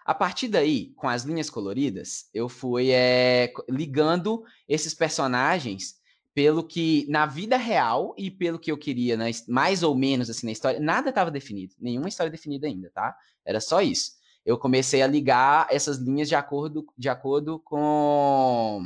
[0.05, 6.02] A partir daí, com as linhas coloridas, eu fui é, ligando esses personagens
[6.35, 10.47] pelo que na vida real e pelo que eu queria, na, mais ou menos assim
[10.47, 13.15] na história, nada estava definido, nenhuma história definida ainda, tá?
[13.45, 14.13] Era só isso.
[14.45, 18.83] Eu comecei a ligar essas linhas de acordo, de acordo com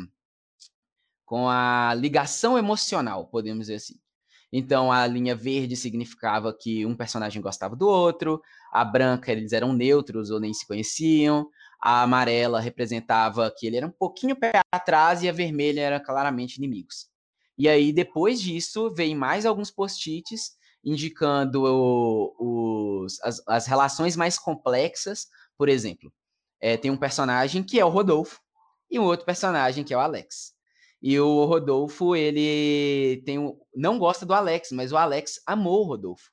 [1.24, 3.96] com a ligação emocional, podemos dizer assim.
[4.52, 8.40] Então a linha verde significava que um personagem gostava do outro,
[8.72, 11.48] a branca eles eram neutros ou nem se conheciam,
[11.80, 16.56] a amarela representava que ele era um pouquinho pé atrás e a vermelha era claramente
[16.58, 17.08] inimigos.
[17.58, 21.64] E aí depois disso vem mais alguns post-its indicando
[22.38, 25.26] os, as, as, relações mais complexas.
[25.58, 26.12] Por exemplo,
[26.60, 28.40] é, tem um personagem que é o Rodolfo
[28.88, 30.54] e um outro personagem que é o Alex.
[31.02, 35.88] E o Rodolfo, ele tem um, não gosta do Alex, mas o Alex amou o
[35.88, 36.30] Rodolfo.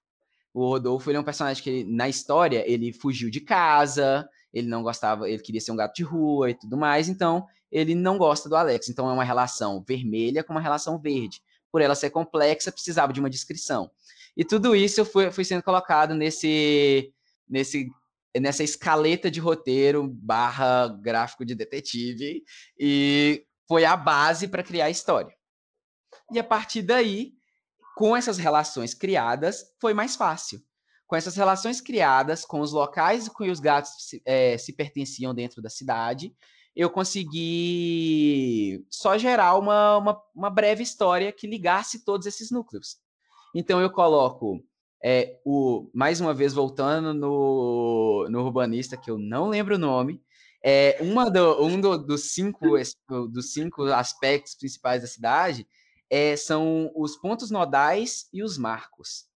[0.53, 4.83] O Rodolfo, ele é um personagem que, na história, ele fugiu de casa, ele não
[4.83, 8.47] gostava, ele queria ser um gato de rua e tudo mais, então ele não gosta
[8.47, 8.89] do Alex.
[8.89, 11.41] Então é uma relação vermelha com uma relação verde.
[11.71, 13.89] Por ela ser complexa, precisava de uma descrição.
[14.37, 17.11] E tudo isso foi, foi sendo colocado nesse,
[17.49, 17.89] nesse
[18.39, 22.43] nessa escaleta de roteiro barra gráfico de detetive
[22.79, 25.35] e foi a base para criar a história.
[26.31, 27.33] E a partir daí,
[27.95, 30.61] com essas relações criadas, foi mais fácil.
[31.13, 35.61] Com essas relações criadas, com os locais que os gatos se, é, se pertenciam dentro
[35.61, 36.35] da cidade,
[36.75, 42.97] eu consegui só gerar uma, uma, uma, breve história que ligasse todos esses núcleos.
[43.53, 44.59] Então eu coloco
[45.05, 50.19] é, o mais uma vez voltando no, no urbanista que eu não lembro o nome,
[50.63, 52.75] é, uma do, um do, dos, cinco,
[53.29, 55.67] dos cinco aspectos principais da cidade
[56.09, 59.31] é, são os pontos nodais e os marcos.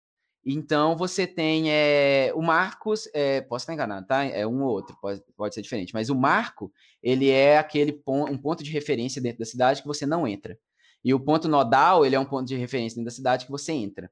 [0.46, 4.24] Então, você tem é, o Marcos, é, posso estar enganado, tá?
[4.24, 6.70] É um ou outro, pode, pode ser diferente, mas o Marco,
[7.02, 10.58] ele é aquele ponto, um ponto de referência dentro da cidade que você não entra.
[11.02, 13.72] E o ponto nodal, ele é um ponto de referência dentro da cidade que você
[13.72, 14.10] entra.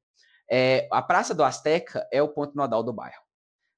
[0.51, 3.23] É, a Praça do Azteca é o ponto nodal do bairro.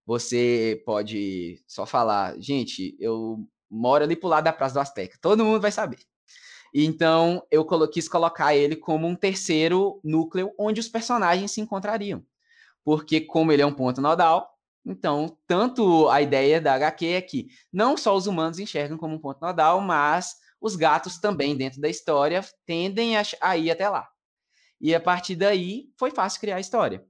[0.07, 5.19] Você pode só falar, gente, eu moro ali pro lado da Praça do Azteca.
[5.21, 5.99] Todo mundo vai saber.
[6.73, 12.25] Então, eu quis colocar ele como um terceiro núcleo onde os personagens se encontrariam.
[12.85, 17.49] Porque, como ele é um ponto nodal, então, tanto a ideia da HQ é que
[17.73, 21.89] não só os humanos enxergam como um ponto nodal, mas os gatos também, dentro da
[21.89, 24.09] história, tendem a, a ir até lá.
[24.81, 27.05] E a partir daí, foi fácil criar a história.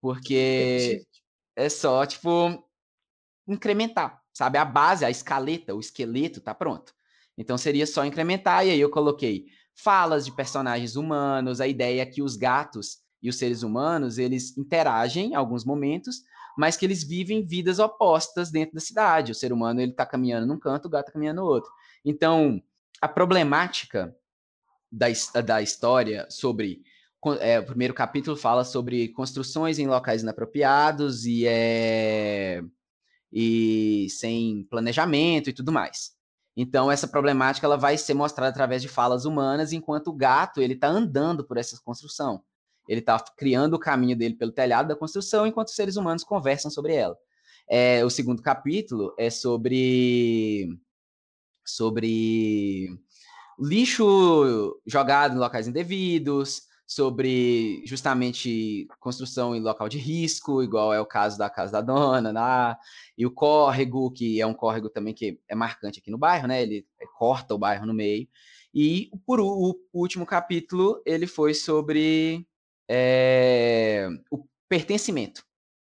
[0.00, 1.06] Porque
[1.54, 2.68] é só, tipo,
[3.46, 4.58] incrementar, sabe?
[4.58, 6.92] A base, a escaleta, o esqueleto tá pronto.
[7.38, 12.06] Então seria só incrementar, e aí eu coloquei falas de personagens humanos, a ideia é
[12.06, 16.22] que os gatos e os seres humanos, eles interagem em alguns momentos,
[16.56, 19.32] mas que eles vivem vidas opostas dentro da cidade.
[19.32, 21.70] O ser humano, ele tá caminhando num canto, o gato tá caminhando no outro.
[22.04, 22.60] Então,
[23.00, 24.14] a problemática
[24.90, 25.06] da,
[25.42, 26.82] da história sobre
[27.40, 32.62] é, o primeiro capítulo fala sobre construções em locais inapropriados e, é,
[33.32, 36.12] e sem planejamento e tudo mais.
[36.56, 40.74] Então essa problemática ela vai ser mostrada através de falas humanas, enquanto o gato ele
[40.74, 42.42] está andando por essa construção.
[42.92, 46.70] Ele está criando o caminho dele pelo telhado da construção, enquanto os seres humanos conversam
[46.70, 47.16] sobre ela.
[47.66, 50.68] É, o segundo capítulo é sobre
[51.64, 52.90] sobre
[53.58, 61.06] lixo jogado em locais indevidos, sobre justamente construção em local de risco, igual é o
[61.06, 62.78] caso da casa da dona, lá,
[63.16, 66.62] e o córrego, que é um córrego também que é marcante aqui no bairro, né?
[66.62, 68.28] Ele corta o bairro no meio.
[68.74, 72.46] E por o, o último capítulo, ele foi sobre
[72.88, 75.44] é, o pertencimento.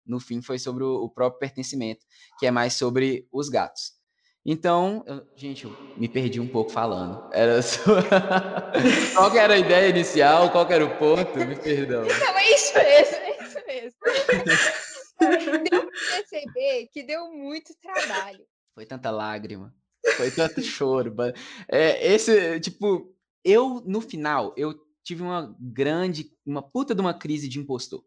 [0.07, 2.05] No fim, foi sobre o, o próprio pertencimento,
[2.39, 4.01] que é mais sobre os gatos.
[4.45, 7.29] Então, eu, gente, eu me perdi um pouco falando.
[7.33, 7.85] Era só...
[9.15, 10.51] qual era a ideia inicial?
[10.51, 11.39] Qual era o ponto?
[11.39, 12.03] Me perdão.
[12.09, 13.99] Não, é isso mesmo, é isso mesmo.
[15.71, 18.45] deu para perceber que deu muito trabalho.
[18.75, 19.75] Foi tanta lágrima,
[20.17, 21.15] foi tanto choro.
[21.69, 27.49] É, esse, tipo, eu, no final, eu tive uma grande, uma puta de uma crise
[27.49, 28.05] de impostor.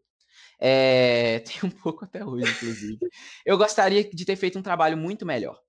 [0.60, 2.98] É, tem um pouco até hoje, inclusive.
[3.44, 5.60] Eu gostaria de ter feito um trabalho muito melhor.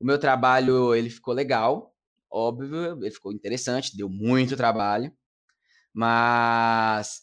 [0.00, 1.94] O meu trabalho, ele ficou legal,
[2.30, 5.10] óbvio, ele ficou interessante, deu muito trabalho,
[5.94, 7.22] mas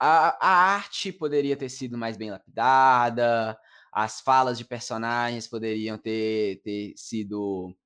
[0.00, 3.58] a, a arte poderia ter sido mais bem lapidada,
[3.92, 7.76] as falas de personagens poderiam ter, ter sido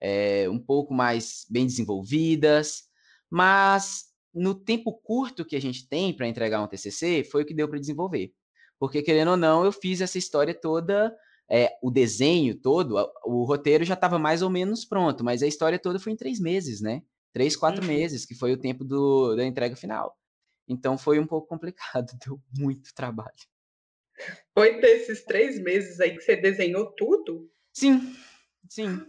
[0.00, 2.84] é, um pouco mais bem desenvolvidas,
[3.30, 7.54] mas no tempo curto que a gente tem para entregar um TCC, foi o que
[7.54, 8.32] deu para desenvolver.
[8.78, 11.14] Porque, querendo ou não, eu fiz essa história toda,
[11.50, 15.78] é, o desenho todo, o roteiro já estava mais ou menos pronto, mas a história
[15.78, 17.02] toda foi em três meses, né?
[17.32, 17.88] Três, quatro uhum.
[17.88, 20.16] meses, que foi o tempo do, da entrega final.
[20.68, 23.30] Então foi um pouco complicado, deu muito trabalho.
[24.54, 27.50] Foi desses três meses aí que você desenhou tudo?
[27.72, 28.14] Sim,
[28.68, 29.00] sim.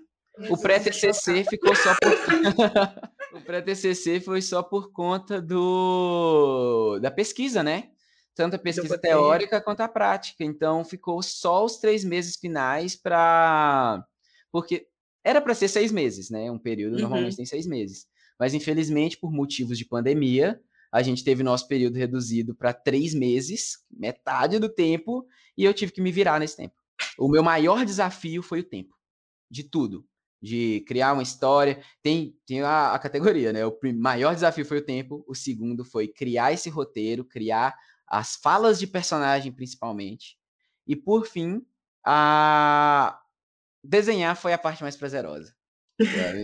[0.49, 2.11] O pré-TCC ficou só por...
[3.33, 7.91] o pré-TCC foi só por conta do da pesquisa, né?
[8.35, 10.43] Tanto a pesquisa teórica quanto a prática.
[10.43, 14.05] Então ficou só os três meses finais para
[14.51, 14.87] porque
[15.23, 16.51] era para ser seis meses, né?
[16.51, 17.01] Um período uhum.
[17.01, 18.07] normalmente tem seis meses.
[18.39, 20.59] Mas infelizmente por motivos de pandemia
[20.91, 25.25] a gente teve nosso período reduzido para três meses, metade do tempo,
[25.57, 26.75] e eu tive que me virar nesse tempo.
[27.17, 28.93] O meu maior desafio foi o tempo,
[29.49, 30.05] de tudo
[30.41, 31.81] de criar uma história.
[32.01, 33.65] Tem, tem a, a, categoria, né?
[33.65, 37.77] O maior desafio foi o tempo, o segundo foi criar esse roteiro, criar
[38.07, 40.37] as falas de personagem, principalmente.
[40.87, 41.65] E por fim,
[42.03, 43.21] a
[43.83, 45.55] desenhar foi a parte mais prazerosa.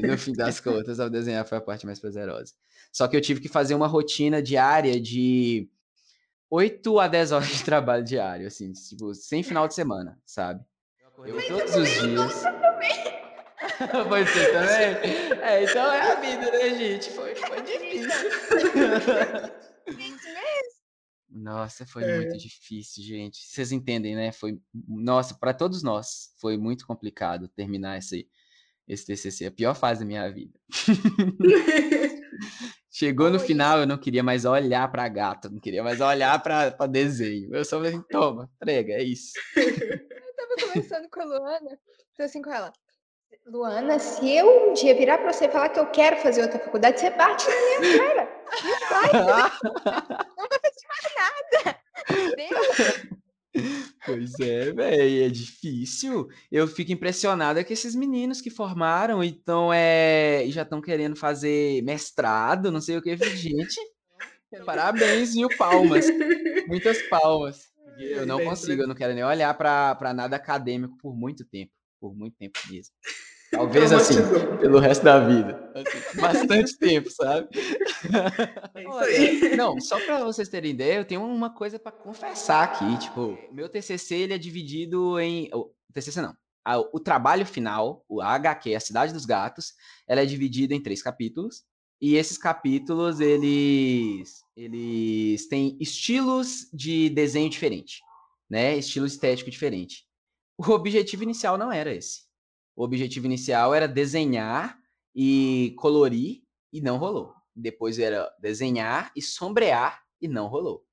[0.04, 2.54] No fim das contas, ao desenhar foi a parte mais prazerosa.
[2.92, 5.70] Só que eu tive que fazer uma rotina diária de
[6.50, 10.64] 8 a 10 horas de trabalho diário, assim, tipo, sem final de semana, sabe?
[11.26, 12.44] Eu, todos os dias.
[14.10, 15.42] Foi ser também?
[15.42, 17.10] É, então é a vida, né, gente?
[17.12, 18.20] Foi, foi difícil.
[21.30, 22.18] Nossa, foi é.
[22.18, 23.38] muito difícil, gente.
[23.46, 24.32] Vocês entendem, né?
[24.32, 28.28] Foi, nossa, para todos nós foi muito complicado terminar esse,
[28.88, 30.60] esse TCC, a pior fase da minha vida.
[32.92, 36.88] Chegou no final, eu não queria mais olhar para gato, não queria mais olhar para
[36.88, 37.54] desenho.
[37.54, 39.34] Eu só falei, assim, toma, prega, é isso.
[39.56, 41.80] Eu tava conversando com a Luana,
[42.16, 42.74] falei assim com ela,
[43.50, 46.60] Luana, se eu um dia virar para você e falar que eu quero fazer outra
[46.60, 48.30] faculdade, você bate na minha cara.
[48.64, 51.80] Não vai, não vai fazer mais nada.
[54.06, 56.28] Pois é, velho, é difícil.
[56.52, 61.82] Eu fico impressionada com esses meninos que formaram então é, e já estão querendo fazer
[61.84, 63.16] mestrado, não sei o que.
[63.18, 63.80] Gente,
[64.66, 65.48] parabéns, viu?
[65.58, 66.06] Palmas.
[66.68, 67.70] Muitas palmas.
[67.98, 71.72] Eu não consigo, eu não quero nem olhar para nada acadêmico por muito tempo.
[72.00, 72.94] Por muito tempo mesmo.
[73.50, 74.16] Talvez assim,
[74.60, 75.72] pelo resto da vida.
[75.74, 77.48] Assim, bastante tempo, sabe?
[78.76, 79.56] É aí.
[79.56, 82.98] Não, só para vocês terem ideia, eu tenho uma coisa para confessar aqui.
[82.98, 85.50] Tipo, meu TCC ele é dividido em.
[85.54, 86.36] O TCC não.
[86.92, 89.74] O trabalho final, o HQ, a Cidade dos Gatos,
[90.06, 91.64] ela é dividida em três capítulos.
[92.02, 98.02] E esses capítulos, eles, eles têm estilos de desenho diferente,
[98.50, 98.78] né?
[98.78, 100.06] Estilo estético diferente.
[100.58, 102.27] O objetivo inicial não era esse.
[102.78, 104.78] O objetivo inicial era desenhar
[105.16, 107.34] e colorir e não rolou.
[107.56, 110.86] Depois era desenhar e sombrear e não rolou.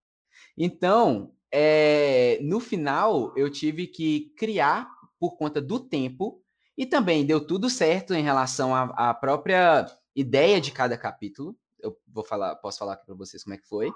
[0.56, 4.88] Então, é, no final, eu tive que criar
[5.20, 6.42] por conta do tempo
[6.74, 11.54] e também deu tudo certo em relação à, à própria ideia de cada capítulo.
[11.78, 13.92] Eu vou falar, posso falar aqui para vocês como é que foi.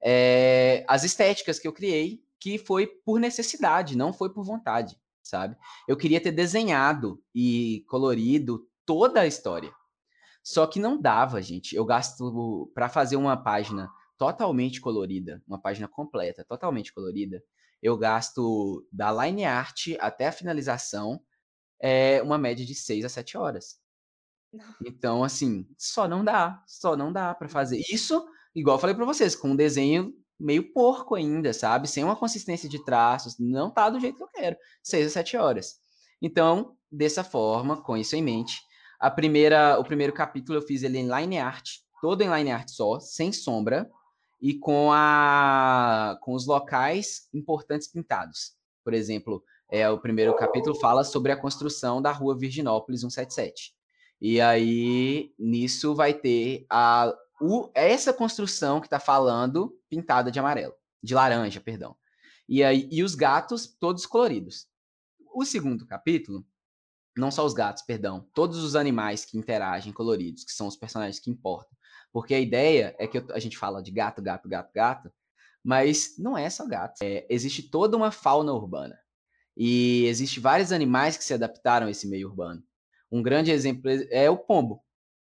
[0.00, 5.56] É, as estéticas que eu criei, que foi por necessidade, não foi por vontade sabe?
[5.86, 9.72] Eu queria ter desenhado e colorido toda a história.
[10.42, 11.76] Só que não dava, gente.
[11.76, 17.42] Eu gasto para fazer uma página totalmente colorida, uma página completa, totalmente colorida,
[17.82, 21.20] eu gasto da line art até a finalização
[21.80, 23.80] é uma média de 6 a 7 horas.
[24.86, 27.82] Então, assim, só não dá, só não dá para fazer.
[27.90, 31.88] Isso, igual eu falei para vocês, com um desenho meio porco ainda, sabe?
[31.88, 34.56] Sem uma consistência de traços, não tá do jeito que eu quero.
[34.82, 35.76] Seis a sete horas.
[36.20, 38.60] Então, dessa forma, com isso em mente,
[39.00, 42.68] a primeira, o primeiro capítulo eu fiz ele em line art, todo em line art
[42.68, 43.90] só, sem sombra,
[44.40, 48.52] e com a com os locais importantes pintados.
[48.84, 53.72] Por exemplo, é o primeiro capítulo fala sobre a construção da Rua Virginópolis 177.
[54.20, 60.74] E aí nisso vai ter a o, essa construção que está falando pintada de amarelo,
[61.02, 61.96] de laranja, perdão.
[62.48, 64.68] E aí e os gatos todos coloridos.
[65.34, 66.46] O segundo capítulo,
[67.16, 71.18] não só os gatos, perdão, todos os animais que interagem coloridos, que são os personagens
[71.18, 71.76] que importam.
[72.12, 75.12] Porque a ideia é que eu, a gente fala de gato, gato, gato, gato,
[75.64, 77.02] mas não é só gato.
[77.02, 78.96] É, existe toda uma fauna urbana.
[79.56, 82.62] E existe vários animais que se adaptaram a esse meio urbano.
[83.10, 84.82] Um grande exemplo é o pombo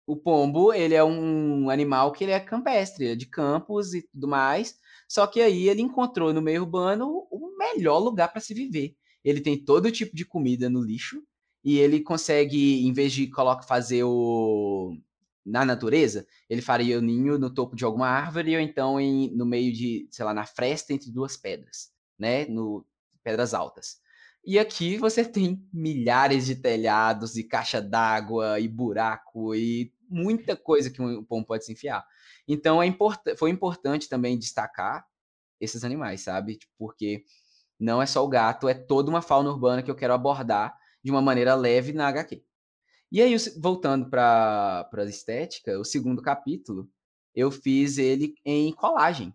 [0.06, 4.28] o pombo, ele é um animal que ele é campestre, é de campos e tudo
[4.28, 4.76] mais.
[5.08, 8.96] Só que aí ele encontrou no meio urbano o melhor lugar para se viver.
[9.24, 11.22] Ele tem todo tipo de comida no lixo
[11.64, 14.98] e ele consegue, em vez de coloca, fazer o
[15.44, 19.44] na natureza, ele faria o ninho no topo de alguma árvore ou então em, no
[19.46, 22.46] meio de, sei lá, na fresta entre duas pedras, né?
[22.46, 22.86] No,
[23.24, 24.00] pedras altas.
[24.44, 30.90] E aqui você tem milhares de telhados e caixa d'água e buraco e muita coisa
[30.90, 32.06] que um pombo pode se enfiar.
[32.48, 35.06] Então é import foi importante também destacar
[35.60, 36.58] esses animais, sabe?
[36.58, 37.24] Tipo, porque
[37.80, 41.12] não é só o gato, é toda uma fauna urbana que eu quero abordar de
[41.12, 42.44] uma maneira leve na HQ.
[43.12, 46.90] E aí, voltando para a estética, o segundo capítulo,
[47.36, 49.34] eu fiz ele em colagem.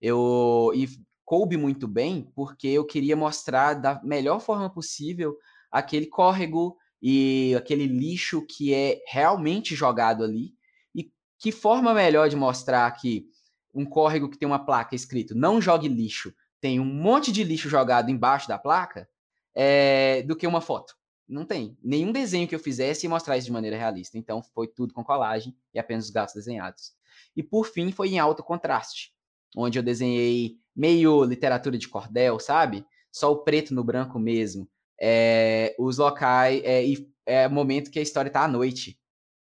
[0.00, 0.88] Eu, e
[1.24, 5.36] coube muito bem, porque eu queria mostrar da melhor forma possível
[5.70, 10.54] aquele córrego e aquele lixo que é realmente jogado ali.
[10.94, 13.26] E que forma melhor de mostrar que
[13.74, 17.68] um córrego que tem uma placa escrito não jogue lixo, tem um monte de lixo
[17.68, 19.08] jogado embaixo da placa,
[19.54, 20.94] é, do que uma foto.
[21.26, 21.76] Não tem.
[21.82, 24.18] Nenhum desenho que eu fizesse ia mostrar isso de maneira realista.
[24.18, 26.92] Então foi tudo com colagem e apenas os gatos desenhados.
[27.34, 29.12] E por fim foi em alto contraste,
[29.56, 32.84] onde eu desenhei meio literatura de cordel, sabe?
[33.12, 34.68] Só o preto no branco mesmo.
[35.00, 36.62] É, os locais.
[36.64, 38.98] É, e é o momento que a história está à noite.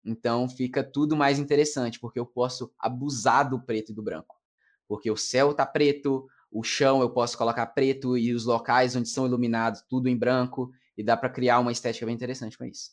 [0.04, 4.36] Então fica tudo mais interessante, porque eu posso abusar do preto e do branco.
[4.88, 9.10] Porque o céu tá preto, o chão eu posso colocar preto e os locais onde
[9.10, 12.92] são iluminados tudo em branco e dá para criar uma estética bem interessante com isso.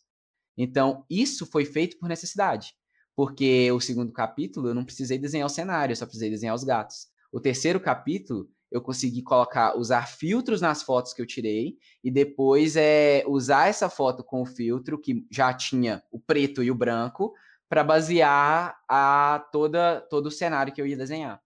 [0.57, 2.75] Então, isso foi feito por necessidade,
[3.15, 6.65] porque o segundo capítulo eu não precisei desenhar o cenário, eu só precisei desenhar os
[6.65, 7.09] gatos.
[7.33, 12.77] O terceiro capítulo eu consegui colocar, usar filtros nas fotos que eu tirei e depois
[12.77, 17.35] é usar essa foto com o filtro que já tinha o preto e o branco
[17.69, 21.43] para basear a toda todo o cenário que eu ia desenhar.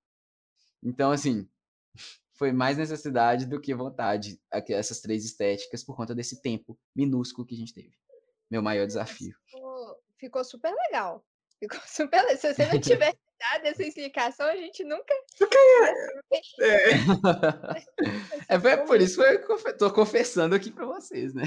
[0.82, 1.48] Então assim,
[2.32, 7.54] foi mais necessidade do que vontade essas três estéticas por conta desse tempo minúsculo que
[7.54, 7.92] a gente teve.
[8.50, 9.34] Meu maior desafio.
[9.46, 11.24] Ficou, ficou super legal.
[11.58, 12.36] Ficou super legal.
[12.38, 15.14] Se você não tivesse dado essa explicação, a gente nunca.
[15.40, 15.94] Nunca ia.
[16.30, 16.92] É,
[18.48, 21.44] é, é por isso que eu tô confessando aqui para vocês, né?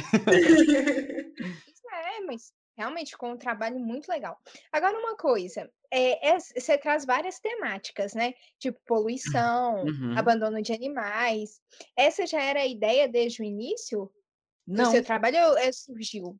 [1.93, 4.37] é, mas Realmente com um trabalho muito legal.
[4.71, 8.33] Agora, uma coisa, é, é, você traz várias temáticas, né?
[8.57, 10.17] Tipo poluição, uhum.
[10.17, 11.61] abandono de animais.
[11.95, 14.11] Essa já era a ideia desde o início?
[14.65, 14.87] Não.
[14.87, 16.35] O seu trabalho é, surgiu?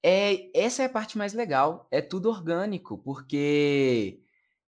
[0.00, 1.88] É, essa é a parte mais legal.
[1.90, 4.22] É tudo orgânico, porque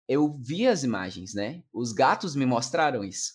[0.07, 1.63] eu vi as imagens, né?
[1.73, 3.33] Os gatos me mostraram isso.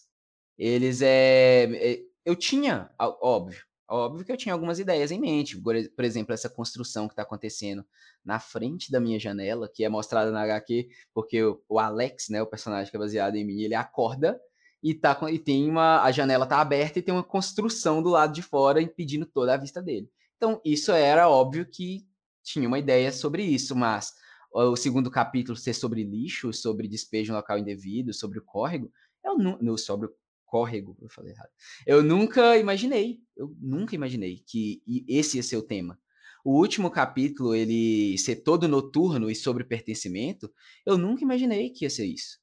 [0.57, 6.35] Eles é, eu tinha, óbvio, Óbvio que eu tinha algumas ideias em mente, por exemplo,
[6.35, 7.83] essa construção que está acontecendo
[8.23, 12.47] na frente da minha janela, que é mostrada na HQ, porque o Alex, né, o
[12.47, 14.39] personagem que é baseado em mim, ele acorda
[14.83, 16.03] e, tá, e tem uma.
[16.03, 19.57] A janela tá aberta e tem uma construção do lado de fora impedindo toda a
[19.57, 20.11] vista dele.
[20.37, 22.07] Então, isso era óbvio que
[22.45, 24.12] tinha uma ideia sobre isso, mas
[24.53, 28.90] o segundo capítulo ser sobre lixo, sobre despejo local indevido, sobre o córrego,
[29.24, 30.09] eu não, sobre
[30.46, 31.51] córrego, eu falei errado.
[31.86, 35.99] Eu nunca imaginei, eu nunca imaginei que esse ia ser o tema.
[36.44, 40.51] O último capítulo, ele ser todo noturno e sobre pertencimento,
[40.86, 42.38] eu nunca imaginei que ia ser isso.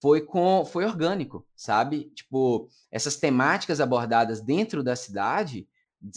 [0.00, 2.10] Foi com, foi orgânico, sabe?
[2.14, 5.68] Tipo, essas temáticas abordadas dentro da cidade,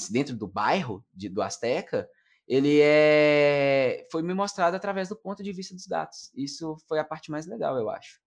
[0.10, 2.08] dentro do bairro de, do Azteca,
[2.48, 6.32] ele é foi me mostrado através do ponto de vista dos gatos.
[6.36, 8.20] Isso foi a parte mais legal, eu acho.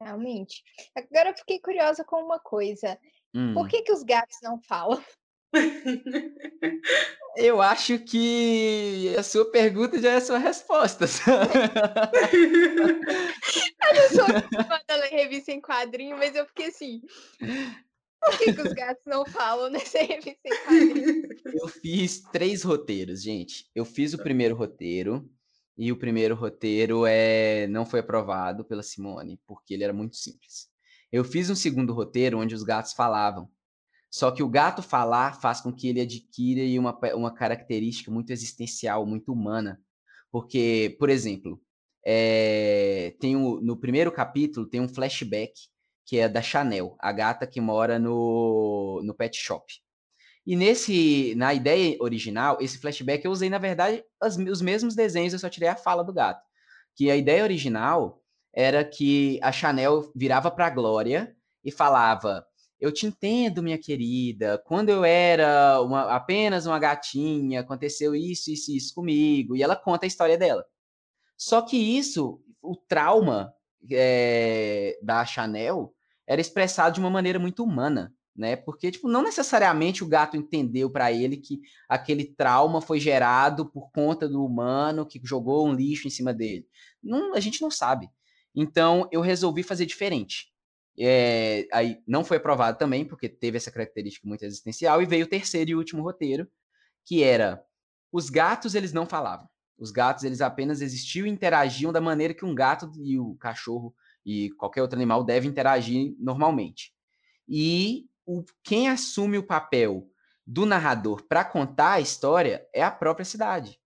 [0.00, 0.62] Realmente.
[0.94, 2.98] Agora eu fiquei curiosa com uma coisa.
[3.32, 3.68] Por hum.
[3.68, 5.02] que que os gatos não falam?
[7.36, 11.04] Eu acho que a sua pergunta já é a sua resposta.
[13.84, 17.02] Eu não sou acostumada a ler revista em quadrinho, mas eu fiquei assim.
[18.24, 19.78] Por que, que os gatos não falam em
[20.64, 21.28] quadrinho?
[21.54, 23.70] Eu fiz três roteiros, gente.
[23.74, 25.28] Eu fiz o primeiro roteiro,
[25.76, 30.68] e o primeiro roteiro é não foi aprovado pela Simone, porque ele era muito simples.
[31.10, 33.48] Eu fiz um segundo roteiro onde os gatos falavam.
[34.10, 39.04] Só que o gato falar faz com que ele adquira uma, uma característica muito existencial,
[39.04, 39.80] muito humana.
[40.30, 41.60] Porque, por exemplo,
[42.06, 45.52] é, tem no primeiro capítulo tem um flashback
[46.04, 49.72] que é da Chanel, a gata que mora no, no pet shop.
[50.46, 55.32] E nesse, na ideia original, esse flashback eu usei, na verdade, as, os mesmos desenhos,
[55.32, 56.42] eu só tirei a fala do gato.
[56.94, 61.34] Que a ideia original era que a Chanel virava para a Glória
[61.64, 62.46] e falava:
[62.78, 64.62] Eu te entendo, minha querida.
[64.66, 69.56] Quando eu era uma, apenas uma gatinha, aconteceu isso, isso, isso comigo.
[69.56, 70.64] E ela conta a história dela.
[71.36, 73.52] Só que isso, o trauma
[73.90, 75.94] é, da Chanel,
[76.26, 78.56] era expressado de uma maneira muito humana né?
[78.56, 83.90] Porque tipo, não necessariamente o gato entendeu para ele que aquele trauma foi gerado por
[83.92, 86.66] conta do humano que jogou um lixo em cima dele.
[87.02, 88.08] Não, a gente não sabe.
[88.54, 90.52] Então eu resolvi fazer diferente.
[90.98, 95.28] É, aí não foi aprovado também, porque teve essa característica muito existencial, e veio o
[95.28, 96.48] terceiro e último roteiro,
[97.04, 97.64] que era
[98.12, 99.48] os gatos eles não falavam.
[99.78, 103.94] Os gatos eles apenas existiam e interagiam da maneira que um gato e o cachorro
[104.24, 106.92] e qualquer outro animal devem interagir normalmente.
[107.48, 110.08] E o, quem assume o papel
[110.46, 113.78] do narrador para contar a história é a própria cidade.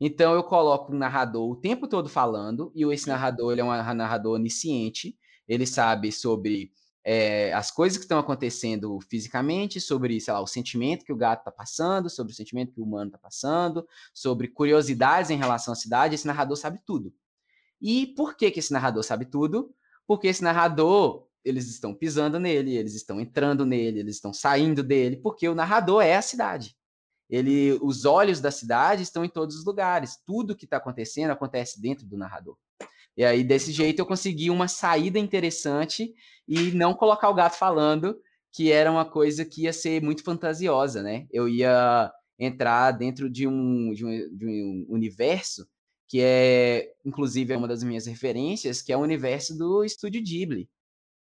[0.00, 3.94] Então eu coloco um narrador o tempo todo falando, e esse narrador ele é um
[3.94, 6.72] narrador onisciente, ele sabe sobre
[7.04, 11.40] é, as coisas que estão acontecendo fisicamente, sobre, sei lá, o sentimento que o gato
[11.40, 15.76] está passando, sobre o sentimento que o humano está passando, sobre curiosidades em relação à
[15.76, 17.12] cidade, esse narrador sabe tudo.
[17.80, 19.74] E por que, que esse narrador sabe tudo?
[20.06, 25.16] Porque esse narrador, eles estão pisando nele, eles estão entrando nele, eles estão saindo dele,
[25.16, 26.76] porque o narrador é a cidade.
[27.30, 30.18] Ele, os olhos da cidade estão em todos os lugares.
[30.26, 32.56] Tudo que está acontecendo acontece dentro do narrador.
[33.16, 36.14] E aí, desse jeito, eu consegui uma saída interessante
[36.50, 38.20] e não colocar o gato falando,
[38.52, 41.28] que era uma coisa que ia ser muito fantasiosa, né?
[41.30, 45.64] Eu ia entrar dentro de um, de um, de um universo
[46.08, 50.68] que é, inclusive, é uma das minhas referências, que é o universo do estúdio Ghibli,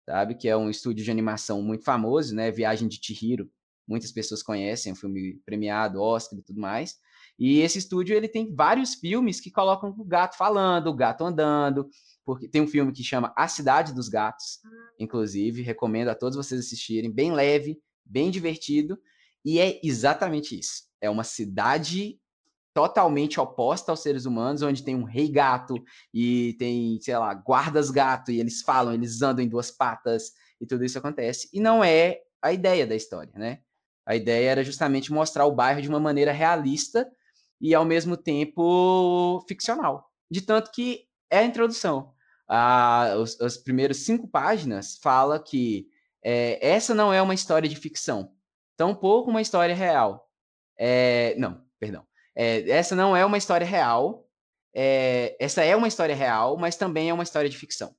[0.04, 0.34] sabe?
[0.34, 2.50] Que é um estúdio de animação muito famoso, né?
[2.50, 3.48] Viagem de Chihiro,
[3.88, 6.96] muitas pessoas conhecem, é um filme premiado, Oscar e tudo mais.
[7.38, 11.88] E esse estúdio ele tem vários filmes que colocam o gato falando, o gato andando,
[12.30, 14.70] porque tem um filme que chama A Cidade dos Gatos, ah.
[15.00, 19.00] inclusive, recomendo a todos vocês assistirem, bem leve, bem divertido,
[19.44, 20.84] e é exatamente isso.
[21.02, 22.20] É uma cidade
[22.72, 27.90] totalmente oposta aos seres humanos, onde tem um rei gato e tem, sei lá, guardas
[27.90, 31.50] gato, e eles falam, eles andam em duas patas, e tudo isso acontece.
[31.52, 33.62] E não é a ideia da história, né?
[34.06, 37.10] A ideia era justamente mostrar o bairro de uma maneira realista
[37.60, 40.12] e ao mesmo tempo ficcional.
[40.30, 42.14] De tanto que é a introdução.
[43.20, 45.88] Os, as primeiras cinco páginas fala que
[46.24, 48.34] é, essa não é uma história de ficção,
[48.76, 50.30] tampouco uma história real.
[50.78, 52.06] É, não, perdão.
[52.36, 54.26] É, essa não é uma história real.
[54.74, 57.96] É, essa é uma história real, mas também é uma história de ficção.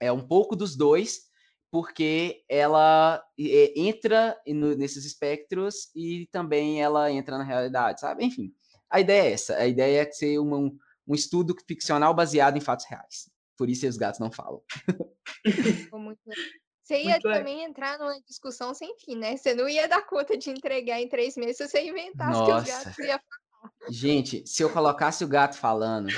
[0.00, 1.22] É um pouco dos dois,
[1.70, 8.24] porque ela entra no, nesses espectros e também ela entra na realidade, sabe?
[8.24, 8.52] Enfim,
[8.90, 9.56] a ideia é essa.
[9.56, 13.31] A ideia é ser uma, um, um estudo ficcional baseado em fatos reais.
[13.56, 14.62] Por isso os gatos não falam.
[16.82, 19.36] Você ia Muito também entrar numa discussão sem fim, né?
[19.36, 22.52] Você não ia dar conta de entregar em três meses se você inventasse Nossa.
[22.52, 23.72] que os gatos iam falar.
[23.88, 26.08] Gente, se eu colocasse o gato falando,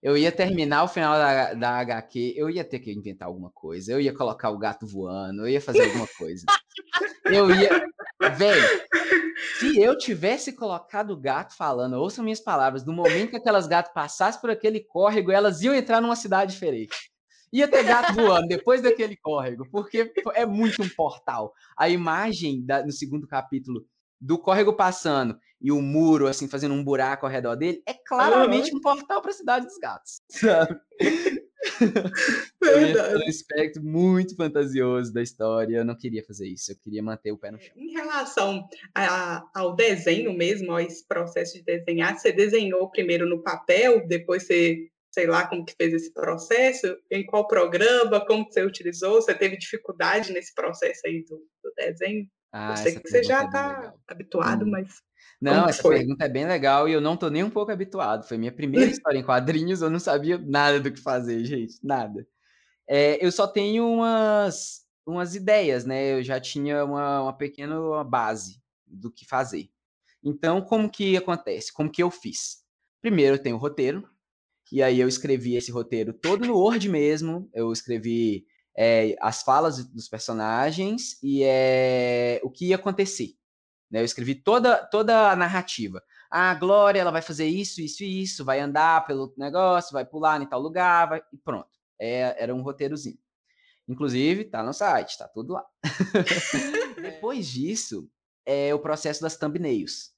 [0.00, 3.92] eu ia terminar o final da, da HQ, eu ia ter que inventar alguma coisa.
[3.92, 6.44] Eu ia colocar o gato voando, eu ia fazer alguma coisa.
[7.24, 7.68] Eu ia.
[8.36, 8.66] Velho,
[9.58, 13.92] se eu tivesse colocado o gato falando, ouçam minhas palavras, no momento que aquelas gatas
[13.92, 17.12] passassem por aquele córrego, elas iam entrar numa cidade diferente.
[17.52, 21.52] Ia ter gato voando depois daquele córrego, porque é muito um portal.
[21.76, 23.86] A imagem da, no segundo capítulo
[24.20, 28.72] do córrego passando e o muro, assim, fazendo um buraco ao redor dele, é claramente
[28.72, 28.78] uhum.
[28.78, 30.80] um portal para a cidade dos gatos, sabe?
[32.60, 33.24] Verdade.
[33.24, 35.78] um aspecto muito fantasioso da história.
[35.78, 37.72] Eu não queria fazer isso, eu queria manter o pé no chão.
[37.76, 43.42] Em relação a, ao desenho mesmo, a esse processo de desenhar, você desenhou primeiro no
[43.42, 48.54] papel, depois você, sei lá como que fez esse processo, em qual programa, como que
[48.54, 52.28] você utilizou, você teve dificuldade nesse processo aí do, do desenho?
[52.58, 54.70] Ah, eu sei que você já está é habituado, hum.
[54.70, 55.02] mas
[55.38, 55.96] não, essa foi?
[55.96, 58.26] pergunta é bem legal e eu não tô nem um pouco habituado.
[58.26, 62.26] Foi minha primeira história em quadrinhos, eu não sabia nada do que fazer, gente, nada.
[62.88, 66.14] É, eu só tenho umas, umas ideias, né?
[66.14, 69.68] Eu já tinha uma, uma pequena base do que fazer.
[70.24, 71.70] Então, como que acontece?
[71.70, 72.64] Como que eu fiz?
[73.02, 74.08] Primeiro, eu tenho o roteiro,
[74.72, 77.50] e aí eu escrevi esse roteiro todo no Word mesmo.
[77.52, 78.46] Eu escrevi
[78.76, 83.34] é, as falas dos personagens e é, o que ia acontecer.
[83.90, 84.00] Né?
[84.00, 86.02] Eu escrevi toda, toda a narrativa.
[86.30, 90.04] Ah, a Glória, ela vai fazer isso, isso e isso, vai andar pelo negócio, vai
[90.04, 91.22] pular em tal lugar, vai...
[91.32, 91.68] e pronto.
[91.98, 93.18] É, era um roteirozinho.
[93.88, 95.64] Inclusive, tá no site, tá tudo lá.
[97.00, 98.10] Depois disso,
[98.44, 100.12] é o processo das thumbnails.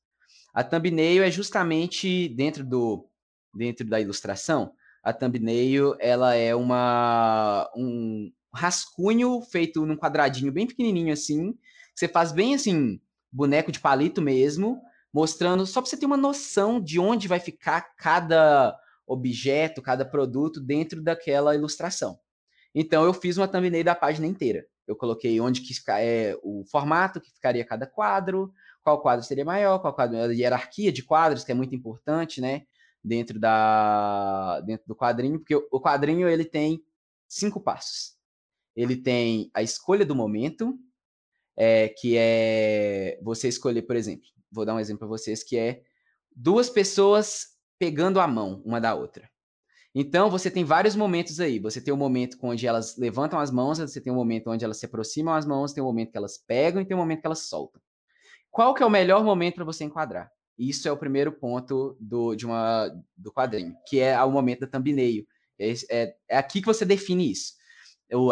[0.55, 3.09] A thumbnail é justamente dentro do
[3.55, 11.13] dentro da ilustração, a thumbnail ela é uma um rascunho feito num quadradinho bem pequenininho
[11.13, 11.55] assim,
[11.95, 14.81] você faz bem assim, boneco de palito mesmo,
[15.13, 20.61] mostrando só para você ter uma noção de onde vai ficar cada objeto, cada produto
[20.61, 22.19] dentro daquela ilustração.
[22.75, 24.67] Então eu fiz uma thumbnail da página inteira.
[24.87, 29.79] eu coloquei onde que é o formato que ficaria cada quadro, qual quadro seria maior,
[29.81, 32.63] qual quadro, a hierarquia de quadros, que é muito importante, né?
[33.05, 36.83] Dentro, da, dentro do quadrinho, porque o quadrinho ele tem
[37.29, 38.18] cinco passos.
[38.79, 40.79] Ele tem a escolha do momento,
[41.57, 45.83] é, que é você escolher, por exemplo, vou dar um exemplo para vocês, que é
[46.31, 49.29] duas pessoas pegando a mão uma da outra.
[49.93, 51.59] Então, você tem vários momentos aí.
[51.59, 54.65] Você tem o um momento onde elas levantam as mãos, você tem um momento onde
[54.65, 57.23] elas se aproximam as mãos, tem um momento que elas pegam e tem um momento
[57.23, 57.83] que elas soltam.
[58.49, 60.31] Qual que é o melhor momento para você enquadrar?
[60.57, 64.67] Isso é o primeiro ponto do, de uma, do quadrinho, que é o momento da
[64.69, 65.27] thumbnail.
[65.59, 67.58] É, é, é aqui que você define isso.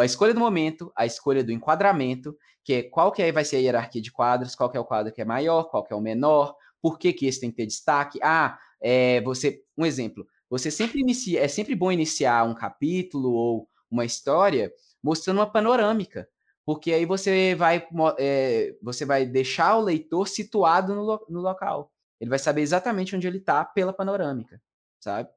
[0.00, 3.60] A escolha do momento, a escolha do enquadramento, que é qual que vai ser a
[3.60, 6.00] hierarquia de quadros, qual que é o quadro que é maior, qual que é o
[6.00, 8.18] menor, por que, que esse tem que ter destaque.
[8.22, 13.68] Ah, é, você, um exemplo, você sempre inicia, é sempre bom iniciar um capítulo ou
[13.90, 14.72] uma história
[15.02, 16.28] mostrando uma panorâmica,
[16.64, 17.86] porque aí você vai,
[18.18, 21.92] é, você vai deixar o leitor situado no, no local.
[22.20, 24.60] Ele vai saber exatamente onde ele está pela panorâmica,
[25.00, 25.28] sabe?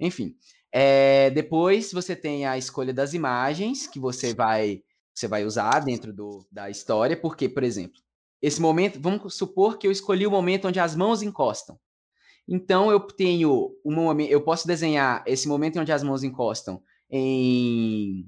[0.00, 0.36] Enfim,
[0.72, 4.82] é, depois você tem a escolha das imagens que você vai,
[5.14, 8.00] você vai usar dentro do, da história, porque, por exemplo,
[8.40, 11.78] esse momento, vamos supor que eu escolhi o momento onde as mãos encostam.
[12.46, 18.26] Então eu tenho um momento, eu posso desenhar esse momento onde as mãos encostam em,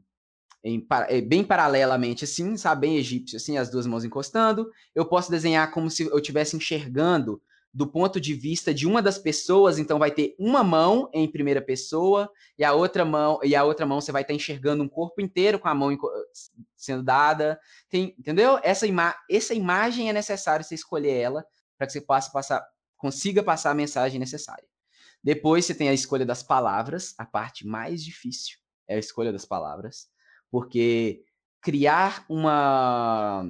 [0.63, 4.71] em eh, bem paralelamente assim, sabe, bem egípcio assim, as duas mãos encostando.
[4.95, 7.41] Eu posso desenhar como se eu estivesse enxergando
[7.73, 11.63] do ponto de vista de uma das pessoas, então vai ter uma mão em primeira
[11.63, 15.21] pessoa e a outra mão e a outra mão você vai estar enxergando um corpo
[15.21, 15.97] inteiro com a mão
[16.77, 17.61] sendo dada.
[17.89, 18.59] Tem, entendeu?
[18.63, 21.45] Essa, ima essa imagem é necessário você escolher ela
[21.79, 22.67] para que você possa passar
[22.97, 24.69] consiga passar a mensagem necessária.
[25.23, 29.45] Depois você tem a escolha das palavras, a parte mais difícil é a escolha das
[29.45, 30.09] palavras,
[30.51, 31.23] porque
[31.63, 33.47] criar uma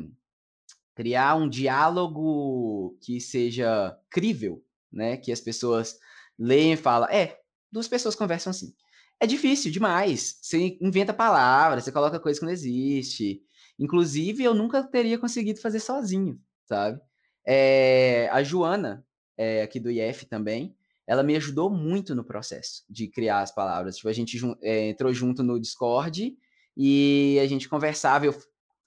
[0.95, 4.63] criar um diálogo que seja crível,
[4.93, 5.99] né, que as pessoas
[6.39, 7.39] leem e falam, é,
[7.71, 8.75] duas pessoas conversam assim.
[9.21, 10.39] É difícil demais.
[10.41, 13.43] Você inventa palavras, você coloca coisa que não existe.
[13.79, 17.01] Inclusive, eu nunca teria conseguido fazer sozinho, sabe?
[17.47, 19.05] É, a Joana,
[19.37, 20.75] é, aqui do IF também,
[21.07, 23.97] ela me ajudou muito no processo de criar as palavras.
[23.97, 26.37] Tipo, a gente é, entrou junto no Discord
[26.77, 28.35] e a gente conversava, eu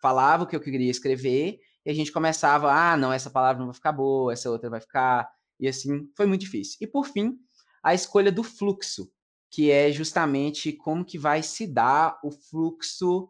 [0.01, 3.67] falava o que eu queria escrever e a gente começava, ah, não, essa palavra não
[3.67, 5.29] vai ficar boa, essa outra vai ficar,
[5.59, 6.77] e assim, foi muito difícil.
[6.81, 7.37] E por fim,
[7.83, 9.11] a escolha do fluxo,
[9.51, 13.29] que é justamente como que vai se dar o fluxo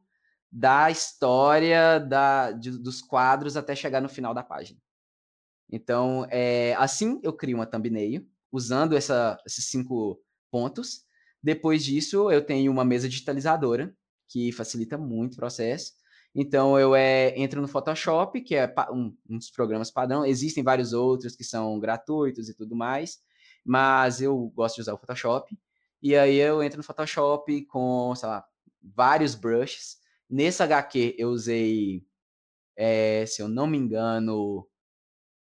[0.52, 4.80] da história da, de, dos quadros até chegar no final da página.
[5.72, 11.02] Então, é, assim eu crio uma thumbnail, usando essa, esses cinco pontos.
[11.42, 13.96] Depois disso, eu tenho uma mesa digitalizadora,
[14.30, 15.94] que facilita muito o processo.
[16.36, 20.26] Então, eu é, entro no Photoshop, que é um, um dos programas padrão.
[20.26, 23.20] Existem vários outros que são gratuitos e tudo mais,
[23.64, 25.56] mas eu gosto de usar o Photoshop.
[26.02, 28.44] E aí eu entro no Photoshop com, sei lá,
[28.82, 29.98] vários brushes.
[30.30, 32.04] Nesse HQ eu usei,
[32.76, 34.68] é, se eu não me engano,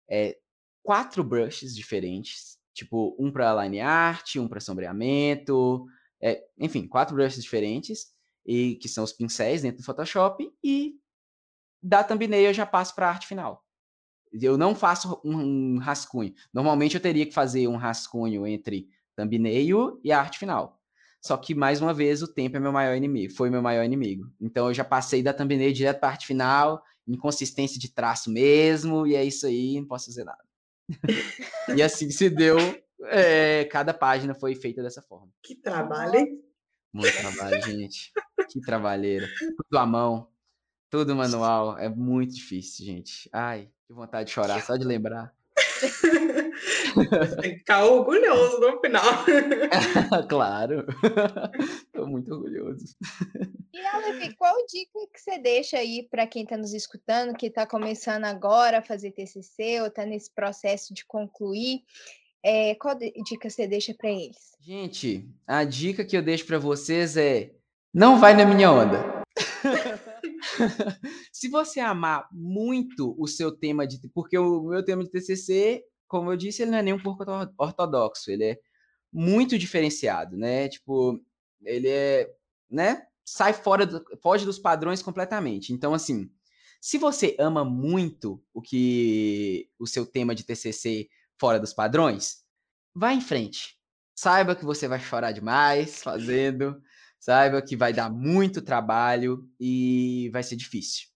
[0.08, 0.38] é,
[0.82, 5.86] quatro brushes diferentes, tipo um para line art, um para sombreamento,
[6.20, 8.11] é, enfim, quatro brushes diferentes
[8.44, 10.96] e que são os pincéis dentro do Photoshop e
[11.82, 13.64] da thumbnail eu já passo para a arte final.
[14.32, 16.32] Eu não faço um rascunho.
[16.52, 20.80] Normalmente eu teria que fazer um rascunho entre thumbnail e a arte final.
[21.20, 24.28] Só que, mais uma vez, o tempo é meu maior inimigo, foi meu maior inimigo.
[24.40, 29.06] Então eu já passei da thumbnail direto para a arte final, inconsistência de traço mesmo,
[29.06, 30.42] e é isso aí, não posso fazer nada.
[31.76, 32.56] e assim se deu,
[33.04, 35.28] é, cada página foi feita dessa forma.
[35.42, 36.42] Que trabalho, hein?
[36.92, 38.12] Muito trabalho, gente.
[38.50, 39.26] Que trabalheira.
[39.38, 40.28] Tudo à mão,
[40.90, 41.78] tudo manual.
[41.78, 43.28] É muito difícil, gente.
[43.32, 45.34] Ai, que vontade de chorar só de lembrar.
[47.40, 49.02] Tem que ficar orgulhoso no final.
[50.28, 50.86] claro.
[51.86, 52.94] Estou muito orgulhoso.
[53.72, 57.66] E, Aleph, qual dica que você deixa aí para quem está nos escutando, que está
[57.66, 61.82] começando agora a fazer TCC ou está nesse processo de concluir?
[62.42, 64.52] É, qual dica você deixa para eles?
[64.60, 67.52] Gente, a dica que eu deixo para vocês é:
[67.92, 69.22] não vai na minha onda.
[71.32, 74.00] Se você amar muito o seu tema de.
[74.12, 77.24] Porque o meu tema de TCC, como eu disse, ele não é nem um pouco
[77.56, 78.58] ortodoxo, ele é
[79.12, 80.68] muito diferenciado, né?
[80.68, 81.20] Tipo,
[81.64, 82.28] ele é.
[82.70, 83.06] né?
[83.24, 85.72] sai fora, do, foge dos padrões completamente.
[85.72, 86.30] Então, assim,
[86.80, 91.08] se você ama muito o que o seu tema de TCC
[91.42, 92.44] fora dos padrões,
[92.94, 93.76] vá em frente.
[94.14, 96.80] Saiba que você vai chorar demais fazendo,
[97.18, 101.08] saiba que vai dar muito trabalho e vai ser difícil.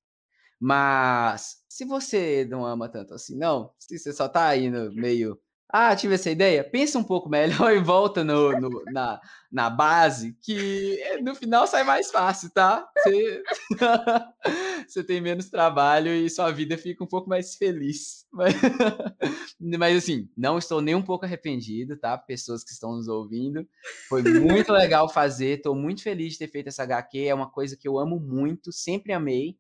[0.59, 5.97] Mas se você não ama tanto assim, não, se você só tá indo meio ah,
[5.97, 6.63] tive essa ideia.
[6.63, 11.67] Pensa um pouco melhor e volta no, no na, na base, que eh, no final
[11.67, 12.89] sai mais fácil, tá?
[12.97, 13.43] Você,
[14.87, 18.25] você tem menos trabalho e sua vida fica um pouco mais feliz.
[18.33, 18.55] Mas,
[19.59, 22.17] mas, assim, não estou nem um pouco arrependido, tá?
[22.17, 23.67] Pessoas que estão nos ouvindo.
[24.09, 27.25] Foi muito legal fazer, estou muito feliz de ter feito essa HQ.
[27.25, 29.57] É uma coisa que eu amo muito, sempre amei.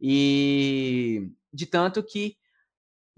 [0.00, 2.36] E de tanto que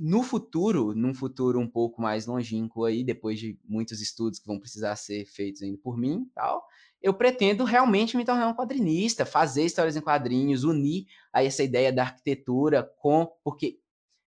[0.05, 4.59] no futuro, num futuro um pouco mais longínquo aí, depois de muitos estudos que vão
[4.59, 6.67] precisar ser feitos ainda por mim tal,
[7.01, 11.93] eu pretendo realmente me tornar um quadrinista, fazer histórias em quadrinhos, unir a essa ideia
[11.93, 13.29] da arquitetura com.
[13.45, 13.79] Porque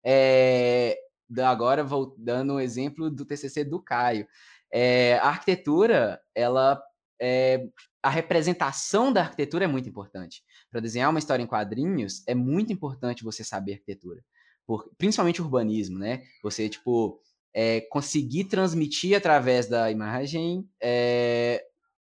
[0.03, 0.97] é,
[1.41, 4.27] agora vou dando um exemplo do TCC do Caio.
[4.73, 6.83] É, a arquitetura, ela
[7.21, 7.65] é,
[8.03, 10.43] a representação da arquitetura é muito importante.
[10.69, 14.21] Para desenhar uma história em quadrinhos, é muito importante você saber arquitetura
[14.65, 16.23] por, principalmente urbanismo, né?
[16.43, 17.19] Você, tipo,
[17.53, 21.63] é, conseguir transmitir através da imagem é,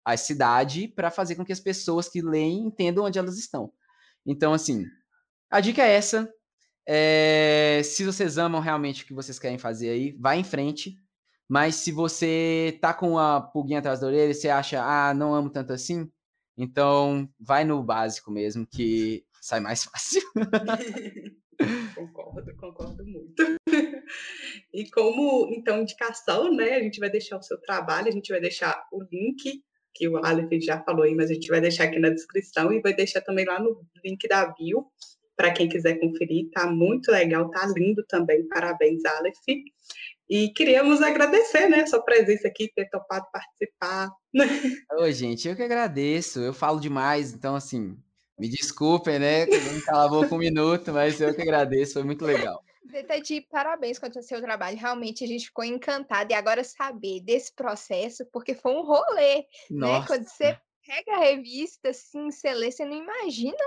[0.04, 3.72] a cidade para fazer com que as pessoas que leem entendam onde elas estão.
[4.26, 4.84] Então, assim,
[5.50, 6.32] a dica é essa.
[6.86, 10.96] É, se vocês amam realmente o que vocês querem fazer aí, vá em frente.
[11.48, 15.34] Mas se você tá com a pulguinha atrás da orelha e você acha, ah, não
[15.34, 16.10] amo tanto assim,
[16.56, 20.22] então vai no básico mesmo, que sai mais fácil.
[21.94, 23.42] Concordo, concordo muito.
[24.74, 26.74] E como, então, indicação, né?
[26.74, 29.62] A gente vai deixar o seu trabalho, a gente vai deixar o link,
[29.94, 32.80] que o Aleph já falou aí, mas a gente vai deixar aqui na descrição e
[32.80, 34.86] vai deixar também lá no link da bio,
[35.36, 36.50] para quem quiser conferir.
[36.50, 38.46] Tá muito legal, tá lindo também.
[38.48, 39.36] Parabéns, Aleph.
[40.28, 44.10] E queríamos agradecer, né, sua presença aqui, ter topado participar.
[44.98, 46.40] Oi, gente, eu que agradeço.
[46.40, 47.96] Eu falo demais, então, assim,
[48.42, 49.46] me desculpem, né?
[49.86, 52.60] Cala a boca um minuto, mas eu que agradeço, foi muito legal.
[52.82, 54.76] Deteti, parabéns quanto ao seu trabalho.
[54.76, 60.00] Realmente a gente ficou encantado e agora saber desse processo, porque foi um rolê, Nossa.
[60.00, 60.06] né?
[60.08, 63.64] Quando você pega a revista, assim, você lê, você não imagina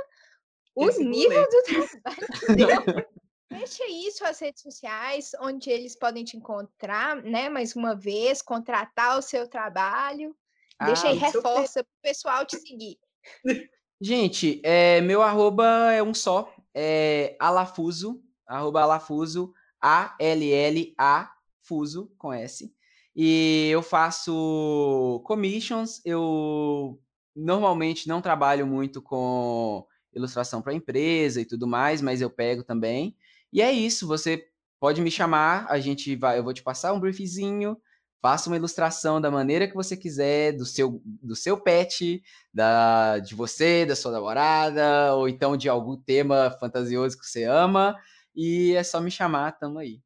[0.75, 1.47] o Esse nível rolê.
[1.47, 3.07] do trabalho.
[3.49, 7.47] Deixa aí suas redes sociais, onde eles podem te encontrar, né?
[7.47, 10.35] Mais uma vez, contratar o seu trabalho.
[10.83, 12.99] Deixa ah, aí, reforça para o pessoal te seguir.
[13.99, 21.31] Gente, é, meu arroba é um só, é alafuso, arroba alafuso, A-L-L-A,
[21.61, 22.73] fuso, com S.
[23.15, 26.99] E eu faço commissions, eu
[27.33, 33.15] normalmente não trabalho muito com ilustração para empresa e tudo mais, mas eu pego também.
[33.51, 34.45] E é isso, você
[34.79, 37.77] pode me chamar, a gente vai, eu vou te passar um briefzinho,
[38.25, 43.35] Faça uma ilustração da maneira que você quiser, do seu, do seu pet, da, de
[43.35, 47.95] você, da sua namorada, ou então de algum tema fantasioso que você ama.
[48.35, 49.99] E é só me chamar, tamo aí.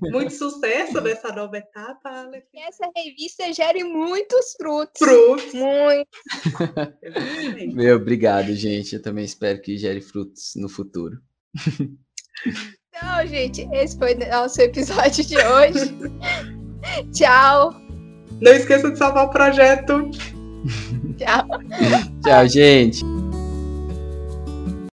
[0.00, 2.48] Muito sucesso nessa nova etapa, Alex.
[2.50, 4.98] Que essa revista gere muitos frutos.
[4.98, 5.54] Frutos.
[5.54, 6.10] Muito.
[7.76, 8.96] Meu, obrigado, gente.
[8.96, 11.16] Eu também espero que gere frutos no futuro.
[12.94, 15.96] Então, gente, esse foi o nosso episódio de hoje.
[17.12, 17.74] Tchau.
[18.40, 20.10] Não esqueça de salvar o projeto.
[21.16, 21.46] Tchau.
[22.24, 23.11] Tchau, gente.